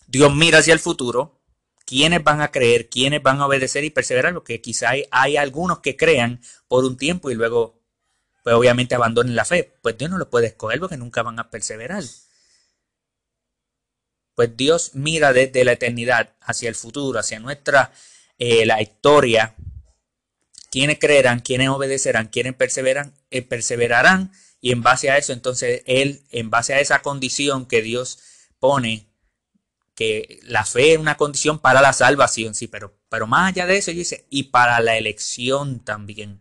Dios 0.06 0.34
mira 0.34 0.58
hacia 0.58 0.72
el 0.72 0.80
futuro 0.80 1.39
quiénes 1.90 2.22
van 2.22 2.40
a 2.40 2.52
creer, 2.52 2.88
quiénes 2.88 3.20
van 3.20 3.40
a 3.40 3.46
obedecer 3.46 3.82
y 3.82 3.90
perseverar, 3.90 4.32
porque 4.32 4.60
quizá 4.60 4.90
hay, 5.10 5.36
algunos 5.36 5.80
que 5.80 5.96
crean 5.96 6.40
por 6.68 6.84
un 6.84 6.96
tiempo 6.96 7.32
y 7.32 7.34
luego, 7.34 7.82
pues 8.44 8.54
obviamente 8.54 8.94
abandonen 8.94 9.34
la 9.34 9.44
fe. 9.44 9.74
Pues 9.82 9.98
Dios 9.98 10.08
no 10.08 10.16
los 10.16 10.28
puede 10.28 10.46
escoger 10.46 10.78
porque 10.78 10.96
nunca 10.96 11.24
van 11.24 11.40
a 11.40 11.50
perseverar. 11.50 12.04
Pues 14.36 14.56
Dios 14.56 14.92
mira 14.94 15.32
desde 15.32 15.64
la 15.64 15.72
eternidad 15.72 16.36
hacia 16.42 16.68
el 16.68 16.76
futuro, 16.76 17.18
hacia 17.18 17.40
nuestra, 17.40 17.90
eh, 18.38 18.66
la 18.66 18.80
historia, 18.80 19.56
quiénes 20.70 21.00
creerán, 21.00 21.40
quiénes 21.40 21.70
obedecerán, 21.70 22.28
quiénes 22.28 22.54
perseveran, 22.54 23.14
eh, 23.32 23.42
perseverarán, 23.42 24.30
y 24.60 24.70
en 24.70 24.82
base 24.84 25.10
a 25.10 25.18
eso, 25.18 25.32
entonces 25.32 25.82
Él, 25.86 26.22
en 26.30 26.50
base 26.50 26.72
a 26.72 26.78
esa 26.78 27.02
condición 27.02 27.66
que 27.66 27.82
Dios 27.82 28.20
pone 28.60 29.09
que 30.00 30.40
la 30.44 30.64
fe 30.64 30.94
es 30.94 30.98
una 30.98 31.18
condición 31.18 31.58
para 31.58 31.82
la 31.82 31.92
salvación, 31.92 32.54
sí, 32.54 32.68
pero, 32.68 32.96
pero 33.10 33.26
más 33.26 33.50
allá 33.50 33.66
de 33.66 33.76
eso, 33.76 33.90
dice, 33.90 34.24
y 34.30 34.44
para 34.44 34.80
la 34.80 34.96
elección 34.96 35.80
también. 35.80 36.40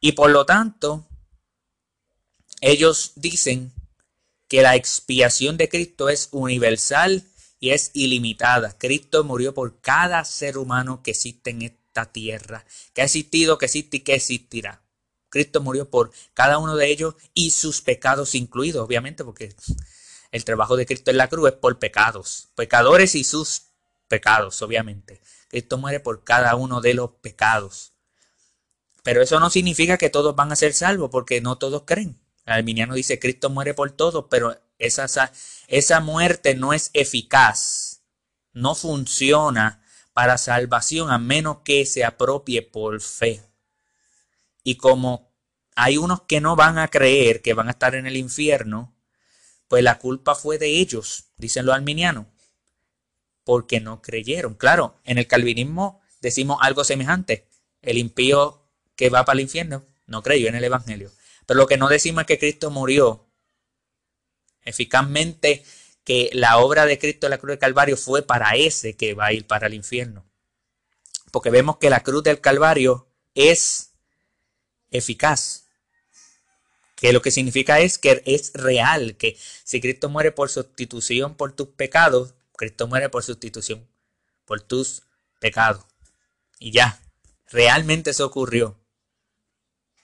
Y 0.00 0.12
por 0.12 0.30
lo 0.30 0.46
tanto, 0.46 1.06
ellos 2.62 3.12
dicen 3.16 3.70
que 4.48 4.62
la 4.62 4.76
expiación 4.76 5.58
de 5.58 5.68
Cristo 5.68 6.08
es 6.08 6.30
universal 6.30 7.22
y 7.60 7.72
es 7.72 7.90
ilimitada. 7.92 8.78
Cristo 8.78 9.24
murió 9.24 9.52
por 9.52 9.82
cada 9.82 10.24
ser 10.24 10.56
humano 10.56 11.02
que 11.02 11.10
existe 11.10 11.50
en 11.50 11.60
esta 11.60 12.10
tierra, 12.12 12.64
que 12.94 13.02
ha 13.02 13.04
existido, 13.04 13.58
que 13.58 13.66
existe 13.66 13.98
y 13.98 14.00
que 14.00 14.14
existirá. 14.14 14.80
Cristo 15.28 15.60
murió 15.60 15.90
por 15.90 16.12
cada 16.32 16.56
uno 16.56 16.76
de 16.76 16.90
ellos 16.90 17.14
y 17.34 17.50
sus 17.50 17.82
pecados 17.82 18.34
incluidos, 18.34 18.86
obviamente, 18.86 19.22
porque 19.22 19.54
el 20.30 20.44
trabajo 20.44 20.76
de 20.76 20.86
Cristo 20.86 21.10
en 21.10 21.16
la 21.16 21.28
cruz 21.28 21.50
es 21.50 21.56
por 21.56 21.78
pecados, 21.78 22.48
pecadores 22.54 23.14
y 23.14 23.24
sus 23.24 23.62
pecados, 24.08 24.60
obviamente. 24.62 25.20
Cristo 25.48 25.78
muere 25.78 26.00
por 26.00 26.24
cada 26.24 26.54
uno 26.56 26.80
de 26.80 26.94
los 26.94 27.10
pecados. 27.22 27.92
Pero 29.02 29.22
eso 29.22 29.40
no 29.40 29.48
significa 29.48 29.96
que 29.96 30.10
todos 30.10 30.36
van 30.36 30.52
a 30.52 30.56
ser 30.56 30.74
salvos, 30.74 31.10
porque 31.10 31.40
no 31.40 31.56
todos 31.56 31.84
creen. 31.86 32.20
El 32.44 32.52
arminiano 32.54 32.94
dice, 32.94 33.18
Cristo 33.18 33.48
muere 33.48 33.74
por 33.74 33.90
todos, 33.92 34.26
pero 34.28 34.58
esa, 34.78 35.32
esa 35.66 36.00
muerte 36.00 36.54
no 36.54 36.72
es 36.72 36.90
eficaz, 36.92 38.02
no 38.52 38.74
funciona 38.74 39.82
para 40.12 40.36
salvación 40.36 41.10
a 41.10 41.18
menos 41.18 41.58
que 41.64 41.86
se 41.86 42.04
apropie 42.04 42.62
por 42.62 43.00
fe. 43.00 43.42
Y 44.62 44.76
como 44.76 45.30
hay 45.76 45.96
unos 45.96 46.22
que 46.22 46.40
no 46.40 46.56
van 46.56 46.78
a 46.78 46.88
creer 46.88 47.40
que 47.40 47.54
van 47.54 47.68
a 47.68 47.70
estar 47.70 47.94
en 47.94 48.06
el 48.06 48.16
infierno, 48.16 48.97
pues 49.68 49.84
la 49.84 49.98
culpa 49.98 50.34
fue 50.34 50.58
de 50.58 50.78
ellos, 50.78 51.26
dicen 51.36 51.66
los 51.66 51.74
arminianos, 51.74 52.26
porque 53.44 53.80
no 53.80 54.02
creyeron. 54.02 54.54
Claro, 54.54 54.96
en 55.04 55.18
el 55.18 55.26
calvinismo 55.26 56.00
decimos 56.20 56.58
algo 56.62 56.84
semejante. 56.84 57.46
El 57.82 57.98
impío 57.98 58.62
que 58.96 59.10
va 59.10 59.24
para 59.24 59.36
el 59.36 59.42
infierno 59.42 59.86
no 60.06 60.22
creyó 60.22 60.48
en 60.48 60.54
el 60.54 60.64
Evangelio. 60.64 61.12
Pero 61.46 61.58
lo 61.58 61.66
que 61.66 61.76
no 61.76 61.88
decimos 61.88 62.22
es 62.22 62.26
que 62.26 62.38
Cristo 62.38 62.70
murió 62.70 63.26
eficazmente, 64.64 65.64
que 66.04 66.30
la 66.32 66.58
obra 66.58 66.84
de 66.86 66.98
Cristo 66.98 67.26
en 67.26 67.30
la 67.30 67.38
cruz 67.38 67.50
del 67.50 67.58
Calvario 67.58 67.96
fue 67.96 68.22
para 68.22 68.56
ese 68.56 68.96
que 68.96 69.14
va 69.14 69.26
a 69.26 69.32
ir 69.32 69.46
para 69.46 69.66
el 69.66 69.74
infierno. 69.74 70.26
Porque 71.30 71.50
vemos 71.50 71.76
que 71.76 71.90
la 71.90 72.02
cruz 72.02 72.22
del 72.22 72.40
Calvario 72.40 73.08
es 73.34 73.92
eficaz 74.90 75.67
que 76.98 77.12
lo 77.12 77.22
que 77.22 77.30
significa 77.30 77.78
es 77.78 77.96
que 77.96 78.22
es 78.26 78.52
real, 78.54 79.16
que 79.16 79.38
si 79.62 79.80
Cristo 79.80 80.08
muere 80.08 80.32
por 80.32 80.50
sustitución 80.50 81.36
por 81.36 81.52
tus 81.52 81.68
pecados, 81.68 82.34
Cristo 82.56 82.88
muere 82.88 83.08
por 83.08 83.22
sustitución 83.22 83.88
por 84.44 84.62
tus 84.62 85.02
pecados. 85.38 85.84
Y 86.58 86.72
ya, 86.72 87.00
realmente 87.46 88.10
eso 88.10 88.26
ocurrió. 88.26 88.76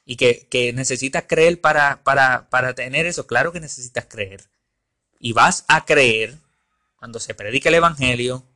Y 0.05 0.17
que, 0.17 0.47
que 0.49 0.73
necesitas 0.73 1.25
creer 1.27 1.61
para, 1.61 2.05
para, 2.05 2.49
para 2.49 2.75
tener 2.75 3.07
eso. 3.07 3.27
Claro 3.27 3.53
que 3.53 3.59
necesitas 3.59 4.07
creer. 4.07 4.45
Y 5.19 5.33
vas 5.33 5.65
a 5.67 5.85
creer 5.85 6.39
cuando 6.95 7.19
se 7.19 7.35
predica 7.35 7.71
el 7.71 7.77
Evangelio, 7.77 8.47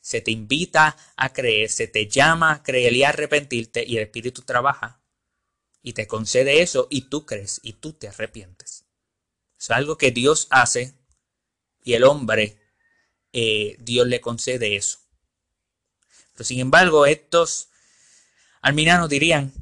se 0.00 0.20
te 0.20 0.30
invita 0.30 0.96
a 1.16 1.32
creer, 1.32 1.68
se 1.68 1.88
te 1.88 2.06
llama 2.06 2.52
a 2.52 2.62
creer 2.62 2.92
y 2.92 3.02
arrepentirte 3.02 3.84
y 3.84 3.96
el 3.96 4.04
Espíritu 4.04 4.42
trabaja 4.42 5.01
y 5.82 5.92
te 5.94 6.06
concede 6.06 6.62
eso 6.62 6.86
y 6.90 7.02
tú 7.02 7.26
crees 7.26 7.60
y 7.62 7.74
tú 7.74 7.92
te 7.92 8.08
arrepientes. 8.08 8.84
Es 9.58 9.70
algo 9.70 9.96
que 9.96 10.10
Dios 10.10 10.46
hace 10.50 10.94
y 11.84 11.94
el 11.94 12.04
hombre, 12.04 12.58
eh, 13.32 13.76
Dios 13.80 14.06
le 14.06 14.20
concede 14.20 14.76
eso. 14.76 14.98
Pero 16.32 16.44
sin 16.44 16.60
embargo, 16.60 17.06
estos 17.06 17.68
arminianos 18.60 19.08
dirían 19.08 19.52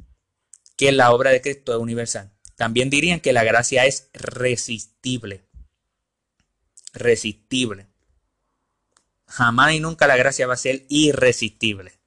que 0.77 0.91
la 0.91 1.11
obra 1.11 1.31
de 1.31 1.41
Cristo 1.41 1.73
es 1.73 1.79
universal. 1.79 2.31
También 2.55 2.89
dirían 2.89 3.19
que 3.19 3.33
la 3.33 3.43
gracia 3.43 3.85
es 3.85 4.09
resistible. 4.13 5.43
Resistible. 6.93 7.87
Jamás 9.25 9.73
y 9.73 9.79
nunca 9.79 10.07
la 10.07 10.17
gracia 10.17 10.47
va 10.47 10.53
a 10.53 10.57
ser 10.57 10.85
irresistible. 10.89 11.99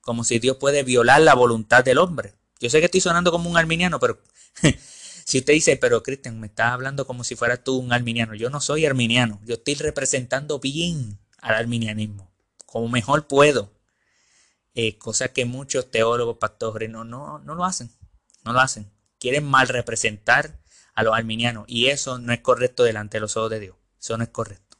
Como 0.00 0.22
si 0.24 0.38
Dios 0.38 0.58
puede 0.58 0.82
violar 0.82 1.22
la 1.22 1.34
voluntad 1.34 1.82
del 1.82 1.98
hombre. 1.98 2.34
Yo 2.60 2.70
sé 2.70 2.80
que 2.80 2.86
estoy 2.86 3.00
sonando 3.00 3.30
como 3.30 3.50
un 3.50 3.56
arminiano, 3.56 3.98
pero 4.00 4.20
si 5.24 5.38
usted 5.38 5.52
dice, 5.52 5.76
pero 5.76 6.02
Cristian, 6.02 6.40
me 6.40 6.46
estás 6.46 6.72
hablando 6.72 7.06
como 7.06 7.24
si 7.24 7.36
fueras 7.36 7.64
tú 7.64 7.76
un 7.76 7.92
arminiano. 7.92 8.34
Yo 8.34 8.50
no 8.50 8.60
soy 8.60 8.86
arminiano. 8.86 9.40
Yo 9.44 9.54
estoy 9.54 9.74
representando 9.74 10.58
bien 10.60 11.18
al 11.40 11.54
arminianismo, 11.56 12.32
como 12.66 12.88
mejor 12.88 13.26
puedo. 13.26 13.72
Eh, 14.74 14.98
cosa 14.98 15.28
que 15.28 15.44
muchos 15.44 15.90
teólogos, 15.90 16.38
pastores, 16.38 16.90
no, 16.90 17.04
no, 17.04 17.38
no 17.40 17.54
lo 17.54 17.64
hacen. 17.64 17.90
No 18.44 18.52
lo 18.52 18.60
hacen. 18.60 18.90
Quieren 19.18 19.44
mal 19.44 19.68
representar 19.68 20.60
a 20.94 21.02
los 21.02 21.14
arminianos. 21.14 21.64
Y 21.68 21.86
eso 21.86 22.18
no 22.18 22.32
es 22.32 22.40
correcto 22.40 22.82
delante 22.84 23.18
de 23.18 23.20
los 23.20 23.36
ojos 23.36 23.50
de 23.50 23.60
Dios. 23.60 23.76
Eso 24.00 24.16
no 24.16 24.24
es 24.24 24.30
correcto. 24.30 24.76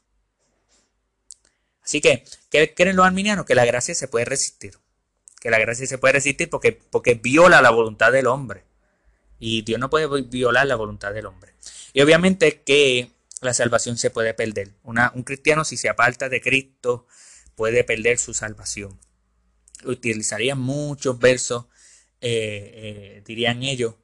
Así 1.83 2.01
que, 2.01 2.25
¿qué 2.51 2.75
creen 2.75 2.97
los 2.97 3.07
arminianos? 3.07 3.45
Que 3.47 3.55
la 3.55 3.65
gracia 3.65 3.95
se 3.95 4.09
puede 4.09 4.25
resistir. 4.25 4.79
Que 5.45 5.51
la 5.51 5.61
gracia 5.61 5.87
se 5.87 5.99
puede 5.99 6.15
resistir 6.15 6.51
porque, 6.51 6.73
porque 6.73 7.15
viola 7.15 7.63
la 7.63 7.71
voluntad 7.71 8.11
del 8.11 8.27
hombre. 8.27 8.65
Y 9.39 9.63
Dios 9.63 9.79
no 9.79 9.91
puede 9.91 10.23
violar 10.23 10.67
la 10.67 10.75
voluntad 10.75 11.13
del 11.13 11.27
hombre. 11.27 11.53
Y 11.93 12.01
obviamente 12.01 12.63
que 12.63 13.13
la 13.43 13.55
salvación 13.55 13.97
se 13.97 14.11
puede 14.11 14.35
perder. 14.35 14.73
un 14.83 15.23
cristiano 15.23 15.65
si 15.65 15.77
se 15.77 15.89
aparta 15.89 16.29
de 16.29 16.41
Cristo 16.41 17.07
puede 17.55 17.85
perder 17.85 18.19
su 18.19 18.35
salvación. 18.35 18.99
Utilizarían 19.85 20.59
muchos 20.59 21.19
versos, 21.19 21.67
eh, 22.21 22.73
eh, 22.75 23.23
dirían 23.25 23.63
ellos, 23.63 23.97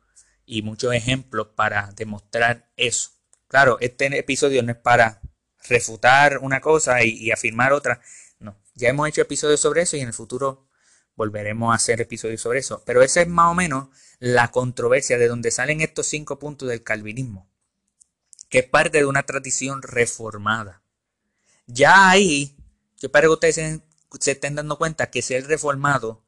y 0.44 0.62
muchos 0.62 0.92
ejemplos 0.94 1.48
para 1.56 1.90
demostrar 1.96 2.70
eso. 2.76 3.12
Claro, 3.48 3.78
este 3.80 4.06
episodio 4.18 4.62
no 4.62 4.72
es 4.72 4.78
para 4.78 5.20
refutar 5.68 6.38
una 6.38 6.60
cosa 6.60 7.02
y, 7.02 7.30
afirmar 7.30 7.72
otra. 7.72 8.00
No, 8.38 8.56
ya 8.74 8.88
hemos 8.88 9.08
hecho 9.08 9.22
episodios 9.22 9.60
sobre 9.60 9.82
eso 9.82 9.96
y 9.96 10.00
en 10.00 10.08
el 10.08 10.14
futuro 10.14 10.68
volveremos 11.20 11.70
a 11.70 11.76
hacer 11.76 12.00
episodios 12.00 12.40
sobre 12.40 12.60
eso. 12.60 12.82
Pero 12.86 13.02
esa 13.02 13.20
es 13.20 13.28
más 13.28 13.50
o 13.50 13.54
menos 13.54 13.88
la 14.20 14.50
controversia 14.50 15.18
de 15.18 15.28
donde 15.28 15.50
salen 15.50 15.82
estos 15.82 16.06
cinco 16.06 16.38
puntos 16.38 16.66
del 16.70 16.82
calvinismo, 16.82 17.46
que 18.48 18.60
es 18.60 18.64
parte 18.64 18.98
de 18.98 19.04
una 19.04 19.24
tradición 19.24 19.82
reformada. 19.82 20.82
Ya 21.66 22.08
ahí, 22.08 22.56
yo 22.98 23.08
espero 23.08 23.28
que 23.28 23.34
ustedes 23.34 23.82
se, 24.18 24.30
estén 24.30 24.54
dando 24.54 24.78
cuenta 24.78 25.10
que 25.10 25.20
ser 25.20 25.46
reformado 25.46 26.24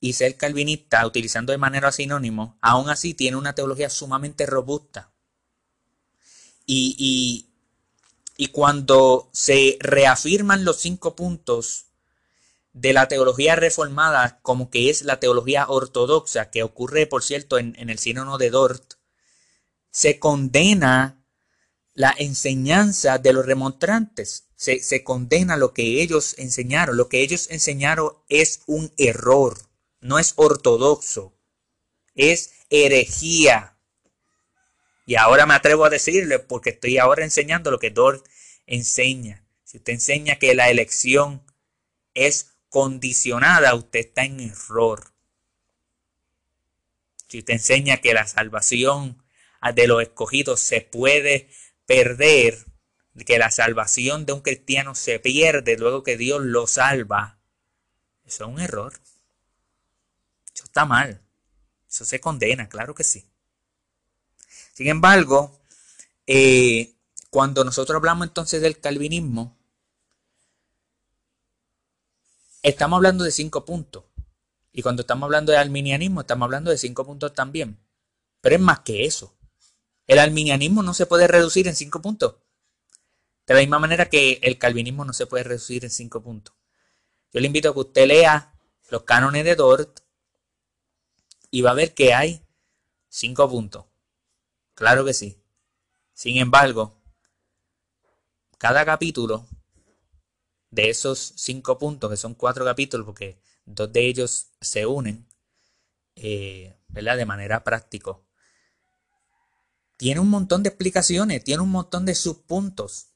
y 0.00 0.14
ser 0.14 0.36
calvinista, 0.36 1.06
utilizando 1.06 1.52
de 1.52 1.58
manera 1.58 1.92
sinónimo, 1.92 2.58
aún 2.60 2.90
así 2.90 3.14
tiene 3.14 3.36
una 3.36 3.54
teología 3.54 3.90
sumamente 3.90 4.44
robusta. 4.44 5.12
Y, 6.66 7.48
cuando 8.50 9.30
se 9.32 9.76
reafirman 9.78 10.64
los 10.64 10.78
cinco 10.78 11.14
puntos 11.14 11.91
de 12.72 12.92
la 12.92 13.08
teología 13.08 13.54
reformada 13.56 14.40
como 14.42 14.70
que 14.70 14.90
es 14.90 15.02
la 15.02 15.20
teología 15.20 15.66
ortodoxa, 15.68 16.50
que 16.50 16.62
ocurre, 16.62 17.06
por 17.06 17.22
cierto, 17.22 17.58
en, 17.58 17.76
el 17.76 17.98
sínodo 17.98 18.38
de 18.38 18.50
Dort, 18.50 18.94
se 19.90 20.18
condena 20.18 21.22
la 21.94 22.14
enseñanza 22.16 23.18
de 23.18 23.32
los 23.32 23.44
remontrantes. 23.44 24.48
Se, 24.56 24.80
se, 24.80 25.04
condena 25.04 25.56
lo 25.56 25.74
que 25.74 26.02
ellos 26.02 26.34
enseñaron. 26.38 26.96
Lo 26.96 27.08
que 27.08 27.20
ellos 27.20 27.48
enseñaron 27.50 28.12
es 28.28 28.62
un 28.66 28.92
error, 28.96 29.58
no 30.00 30.18
es 30.18 30.32
ortodoxo, 30.36 31.34
es 32.14 32.52
herejía. 32.70 33.76
Y 35.04 35.16
ahora 35.16 35.46
me 35.46 35.54
atrevo 35.54 35.84
a 35.84 35.90
decirle 35.90 36.38
porque 36.38 36.70
estoy 36.70 36.96
ahora 36.96 37.24
enseñando 37.24 37.70
lo 37.70 37.78
que 37.78 37.90
Dort 37.90 38.24
enseña. 38.66 39.44
Si 39.64 39.78
usted 39.78 39.94
enseña 39.94 40.38
que 40.38 40.54
la 40.54 40.70
elección 40.70 41.42
es 42.14 42.51
condicionada, 42.72 43.74
usted 43.74 44.00
está 44.00 44.24
en 44.24 44.40
error. 44.40 45.12
Si 47.28 47.40
usted 47.40 47.52
enseña 47.52 47.98
que 47.98 48.14
la 48.14 48.26
salvación 48.26 49.22
de 49.74 49.86
los 49.86 50.00
escogidos 50.00 50.60
se 50.60 50.80
puede 50.80 51.50
perder, 51.84 52.64
que 53.26 53.36
la 53.36 53.50
salvación 53.50 54.24
de 54.24 54.32
un 54.32 54.40
cristiano 54.40 54.94
se 54.94 55.20
pierde 55.20 55.76
luego 55.76 56.02
que 56.02 56.16
Dios 56.16 56.40
lo 56.40 56.66
salva, 56.66 57.38
eso 58.24 58.44
es 58.44 58.50
un 58.50 58.58
error. 58.58 58.94
Eso 60.54 60.64
está 60.64 60.86
mal. 60.86 61.20
Eso 61.90 62.06
se 62.06 62.20
condena, 62.20 62.70
claro 62.70 62.94
que 62.94 63.04
sí. 63.04 63.28
Sin 64.72 64.88
embargo, 64.88 65.60
eh, 66.26 66.94
cuando 67.28 67.64
nosotros 67.64 67.96
hablamos 67.96 68.28
entonces 68.28 68.62
del 68.62 68.80
calvinismo, 68.80 69.61
estamos 72.62 72.96
hablando 72.96 73.24
de 73.24 73.30
cinco 73.30 73.64
puntos. 73.64 74.04
Y 74.72 74.82
cuando 74.82 75.02
estamos 75.02 75.26
hablando 75.26 75.52
de 75.52 75.58
arminianismo, 75.58 76.22
estamos 76.22 76.46
hablando 76.46 76.70
de 76.70 76.78
cinco 76.78 77.04
puntos 77.04 77.34
también. 77.34 77.78
Pero 78.40 78.56
es 78.56 78.60
más 78.60 78.80
que 78.80 79.04
eso. 79.04 79.36
El 80.06 80.18
arminianismo 80.18 80.82
no 80.82 80.94
se 80.94 81.06
puede 81.06 81.28
reducir 81.28 81.68
en 81.68 81.76
cinco 81.76 82.00
puntos. 82.00 82.36
De 83.46 83.54
la 83.54 83.60
misma 83.60 83.78
manera 83.78 84.08
que 84.08 84.40
el 84.42 84.58
calvinismo 84.58 85.04
no 85.04 85.12
se 85.12 85.26
puede 85.26 85.44
reducir 85.44 85.84
en 85.84 85.90
cinco 85.90 86.22
puntos. 86.22 86.54
Yo 87.32 87.40
le 87.40 87.46
invito 87.46 87.70
a 87.70 87.72
que 87.72 87.80
usted 87.80 88.06
lea 88.06 88.54
los 88.88 89.02
cánones 89.02 89.44
de 89.44 89.56
Dort 89.56 90.00
y 91.50 91.62
va 91.62 91.70
a 91.70 91.74
ver 91.74 91.94
que 91.94 92.14
hay 92.14 92.44
cinco 93.08 93.48
puntos. 93.48 93.86
Claro 94.74 95.04
que 95.04 95.12
sí. 95.12 95.38
Sin 96.14 96.38
embargo, 96.38 97.00
cada 98.58 98.84
capítulo 98.84 99.46
de 100.72 100.90
esos 100.90 101.34
cinco 101.36 101.78
puntos, 101.78 102.10
que 102.10 102.16
son 102.16 102.34
cuatro 102.34 102.64
capítulos, 102.64 103.06
porque 103.06 103.38
dos 103.64 103.92
de 103.92 104.06
ellos 104.06 104.48
se 104.60 104.86
unen, 104.86 105.28
eh, 106.16 106.74
¿verdad? 106.88 107.16
De 107.16 107.26
manera 107.26 107.62
práctica. 107.62 108.18
Tiene 109.98 110.18
un 110.18 110.30
montón 110.30 110.62
de 110.64 110.70
explicaciones, 110.70 111.44
tiene 111.44 111.62
un 111.62 111.70
montón 111.70 112.06
de 112.06 112.14
subpuntos. 112.14 113.08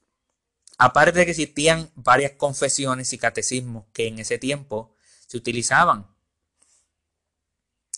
Aparte 0.77 1.19
de 1.19 1.25
que 1.25 1.31
existían 1.31 1.91
varias 1.95 2.33
confesiones 2.33 3.11
y 3.11 3.17
catecismos 3.17 3.85
que 3.91 4.07
en 4.07 4.19
ese 4.19 4.37
tiempo 4.37 4.93
se 5.25 5.37
utilizaban 5.37 6.07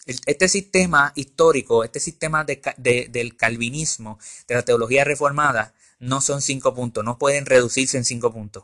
este 0.06 0.48
sistema 0.48 1.12
histórico, 1.16 1.84
este 1.84 2.00
sistema 2.00 2.46
del 2.46 3.38
calvinismo, 3.38 4.18
de 4.48 4.56
la 4.56 4.64
teología 4.64 5.04
reformada, 5.04 5.76
no 6.00 6.22
son 6.22 6.42
cinco 6.42 6.74
puntos, 6.74 7.04
no 7.04 7.20
pueden 7.20 7.46
reducirse 7.46 7.98
en 7.98 8.06
cinco 8.06 8.32
puntos. 8.32 8.64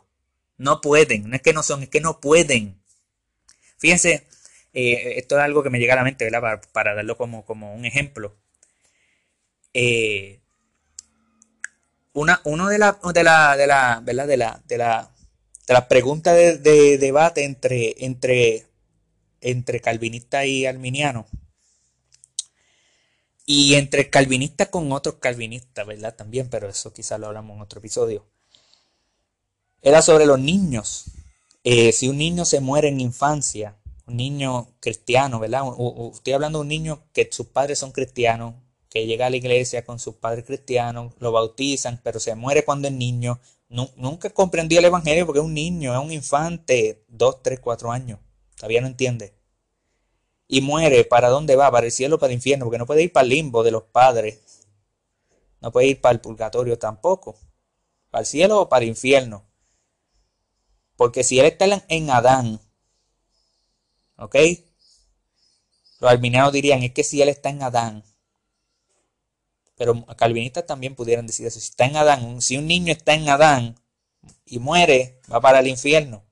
No 0.58 0.80
pueden, 0.80 1.28
no 1.28 1.36
es 1.36 1.42
que 1.42 1.52
no 1.52 1.62
son, 1.62 1.82
es 1.82 1.88
que 1.88 2.00
no 2.00 2.20
pueden. 2.20 2.80
Fíjense, 3.78 4.26
eh, 4.72 5.14
esto 5.16 5.36
es 5.38 5.44
algo 5.44 5.62
que 5.62 5.70
me 5.70 5.78
llega 5.78 5.94
a 5.94 5.96
la 5.96 6.04
mente, 6.04 6.24
¿verdad? 6.24 6.62
Para, 6.72 6.94
darlo 6.94 7.16
como, 7.16 7.44
como, 7.44 7.74
un 7.74 7.84
ejemplo. 7.84 8.36
Eh, 9.74 10.40
una, 12.12 12.40
uno 12.44 12.68
de 12.68 12.78
la, 12.78 12.98
de 13.14 13.24
la, 13.24 13.56
de 13.56 13.66
la, 13.66 14.00
¿verdad? 14.02 14.26
De 14.26 14.36
la, 14.36 14.62
de 14.66 14.78
la, 14.78 15.10
de 15.66 15.74
las 15.74 15.84
preguntas 15.86 16.34
de, 16.34 16.98
debate 16.98 17.44
entre, 17.44 17.94
entre 18.04 18.66
entre 19.40 19.80
calvinista 19.80 20.44
y 20.44 20.66
arminiano. 20.66 21.26
Y 23.44 23.74
entre 23.74 24.10
calvinistas 24.10 24.68
con 24.68 24.90
otros 24.90 25.16
calvinistas, 25.16 25.86
¿verdad? 25.86 26.16
También, 26.16 26.48
pero 26.50 26.68
eso 26.68 26.92
quizás 26.92 27.20
lo 27.20 27.28
hablamos 27.28 27.56
en 27.56 27.62
otro 27.62 27.78
episodio. 27.78 28.26
Era 29.82 30.02
sobre 30.02 30.26
los 30.26 30.38
niños. 30.38 31.06
Eh, 31.64 31.92
si 31.92 32.08
un 32.08 32.18
niño 32.18 32.44
se 32.44 32.60
muere 32.60 32.88
en 32.88 33.00
infancia, 33.00 33.76
un 34.06 34.16
niño 34.16 34.68
cristiano, 34.80 35.40
¿verdad? 35.40 35.62
estoy 36.12 36.32
hablando 36.32 36.58
de 36.58 36.62
un 36.62 36.68
niño 36.68 37.02
que 37.12 37.28
sus 37.30 37.46
padres 37.46 37.78
son 37.78 37.92
cristianos, 37.92 38.54
que 38.88 39.06
llega 39.06 39.26
a 39.26 39.30
la 39.30 39.36
iglesia 39.36 39.84
con 39.84 39.98
sus 39.98 40.14
padres 40.14 40.44
cristianos, 40.44 41.12
lo 41.18 41.32
bautizan, 41.32 42.00
pero 42.02 42.20
se 42.20 42.34
muere 42.34 42.64
cuando 42.64 42.88
es 42.88 42.94
niño. 42.94 43.40
nunca 43.68 44.30
comprendió 44.30 44.78
el 44.78 44.84
evangelio 44.84 45.26
porque 45.26 45.40
es 45.40 45.44
un 45.44 45.54
niño, 45.54 45.92
es 45.92 46.04
un 46.04 46.12
infante, 46.12 47.04
dos, 47.08 47.42
tres, 47.42 47.60
cuatro 47.60 47.90
años 47.90 48.20
Todavía 48.56 48.80
no 48.80 48.86
entiende. 48.86 49.34
Y 50.48 50.60
muere, 50.60 51.04
¿para 51.04 51.28
dónde 51.28 51.56
va? 51.56 51.70
Para 51.70 51.86
el 51.86 51.92
cielo 51.92 52.16
o 52.16 52.18
para 52.18 52.32
el 52.32 52.36
infierno, 52.36 52.64
porque 52.64 52.78
no 52.78 52.86
puede 52.86 53.02
ir 53.02 53.12
para 53.12 53.24
el 53.24 53.30
limbo 53.30 53.62
de 53.62 53.70
los 53.70 53.84
padres. 53.84 54.66
No 55.60 55.72
puede 55.72 55.88
ir 55.88 56.00
para 56.00 56.14
el 56.14 56.20
purgatorio 56.20 56.78
tampoco. 56.78 57.36
Para 58.10 58.20
el 58.20 58.26
cielo 58.26 58.62
o 58.62 58.68
para 58.68 58.84
el 58.84 58.90
infierno. 58.90 59.44
Porque 60.96 61.24
si 61.24 61.38
él 61.38 61.46
está 61.46 61.84
en 61.88 62.10
Adán, 62.10 62.60
¿ok? 64.16 64.36
Los 66.00 66.10
arminianos 66.10 66.52
dirían, 66.52 66.82
es 66.82 66.92
que 66.92 67.04
si 67.04 67.22
él 67.22 67.28
está 67.28 67.50
en 67.50 67.62
Adán, 67.62 68.04
pero 69.76 70.06
calvinistas 70.16 70.66
también 70.66 70.94
pudieran 70.94 71.26
decir 71.26 71.46
eso, 71.46 71.60
si 71.60 71.68
está 71.68 71.84
en 71.84 71.96
Adán, 71.96 72.40
si 72.40 72.56
un 72.56 72.66
niño 72.66 72.92
está 72.92 73.14
en 73.14 73.28
Adán 73.28 73.78
y 74.46 74.58
muere, 74.58 75.20
va 75.30 75.40
para 75.40 75.60
el 75.60 75.68
infierno. 75.68 76.24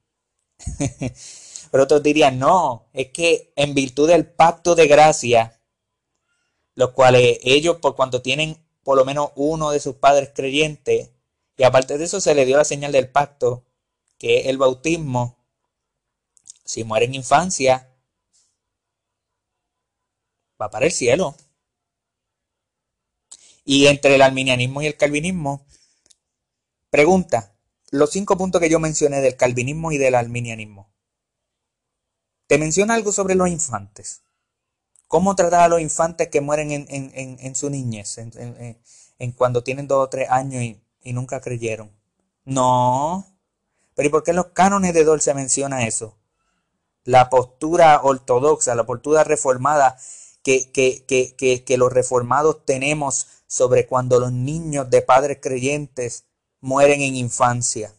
pero 1.70 1.84
otros 1.84 2.02
dirían, 2.02 2.38
no, 2.38 2.88
es 2.92 3.10
que 3.10 3.52
en 3.56 3.74
virtud 3.74 4.08
del 4.08 4.26
pacto 4.26 4.74
de 4.74 4.86
gracia, 4.86 5.60
los 6.74 6.90
cuales 6.90 7.38
ellos, 7.42 7.76
por 7.76 7.96
cuanto 7.96 8.22
tienen 8.22 8.56
por 8.82 8.96
lo 8.96 9.04
menos 9.04 9.30
uno 9.34 9.70
de 9.70 9.80
sus 9.80 9.96
padres 9.96 10.30
creyentes, 10.34 11.10
y 11.56 11.62
aparte 11.62 11.98
de 11.98 12.04
eso 12.04 12.20
se 12.20 12.34
le 12.34 12.46
dio 12.46 12.56
la 12.56 12.64
señal 12.64 12.92
del 12.92 13.10
pacto, 13.10 13.64
que 14.18 14.48
el 14.50 14.58
bautismo, 14.58 15.36
si 16.64 16.84
muere 16.84 17.06
en 17.06 17.14
infancia, 17.14 17.90
va 20.60 20.70
para 20.70 20.86
el 20.86 20.92
cielo. 20.92 21.36
Y 23.64 23.86
entre 23.86 24.14
el 24.14 24.22
arminianismo 24.22 24.82
y 24.82 24.86
el 24.86 24.96
calvinismo, 24.96 25.66
pregunta, 26.90 27.54
los 27.90 28.10
cinco 28.10 28.36
puntos 28.36 28.60
que 28.60 28.68
yo 28.68 28.78
mencioné 28.78 29.20
del 29.20 29.36
calvinismo 29.36 29.92
y 29.92 29.98
del 29.98 30.14
arminianismo, 30.14 30.92
¿te 32.46 32.58
menciona 32.58 32.94
algo 32.94 33.12
sobre 33.12 33.34
los 33.34 33.48
infantes? 33.48 34.22
¿Cómo 35.08 35.36
tratar 35.36 35.62
a 35.62 35.68
los 35.68 35.80
infantes 35.80 36.28
que 36.28 36.40
mueren 36.40 36.72
en, 36.72 37.54
su 37.54 37.70
niñez, 37.70 38.18
en, 38.18 39.32
cuando 39.32 39.62
tienen 39.62 39.86
dos 39.86 40.04
o 40.04 40.08
tres 40.08 40.28
años 40.28 40.76
y 41.00 41.12
nunca 41.12 41.40
creyeron? 41.40 41.90
No. 42.44 43.33
Pero 43.94 44.08
¿y 44.08 44.10
por 44.10 44.22
qué 44.22 44.30
en 44.30 44.36
los 44.36 44.48
cánones 44.48 44.94
de 44.94 45.04
Dol 45.04 45.20
se 45.20 45.34
menciona 45.34 45.86
eso? 45.86 46.16
La 47.04 47.30
postura 47.30 48.00
ortodoxa, 48.02 48.74
la 48.74 48.86
postura 48.86 49.24
reformada 49.24 49.96
que, 50.42 50.70
que, 50.72 51.64
que, 51.64 51.76
los 51.78 51.92
reformados 51.92 52.64
tenemos 52.66 53.26
sobre 53.46 53.86
cuando 53.86 54.20
los 54.20 54.32
niños 54.32 54.90
de 54.90 55.00
padres 55.00 55.38
creyentes 55.40 56.24
mueren 56.60 57.00
en 57.00 57.16
infancia. 57.16 57.94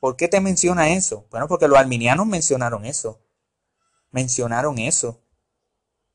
¿Por 0.00 0.16
qué 0.16 0.28
te 0.28 0.40
menciona 0.40 0.90
eso? 0.90 1.26
Bueno, 1.30 1.48
porque 1.48 1.68
los 1.68 1.78
arminianos 1.78 2.26
mencionaron 2.26 2.84
eso. 2.84 3.20
Mencionaron 4.10 4.78
eso. 4.78 5.20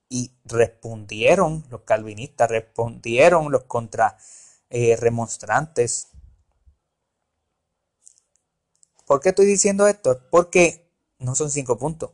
Y 0.09 0.33
respondieron, 0.43 1.65
los 1.69 1.81
calvinistas 1.81 2.49
respondieron 2.49 3.51
los 3.51 3.65
contra 3.65 4.17
eh, 4.69 4.95
remonstrantes. 4.95 6.07
¿Por 9.09 9.21
qué 9.21 9.29
estoy 9.29 9.47
diciendo 9.47 9.87
esto? 9.87 10.21
Porque 10.29 10.87
no 11.17 11.33
son 11.33 11.49
cinco 11.49 11.79
puntos. 11.79 12.11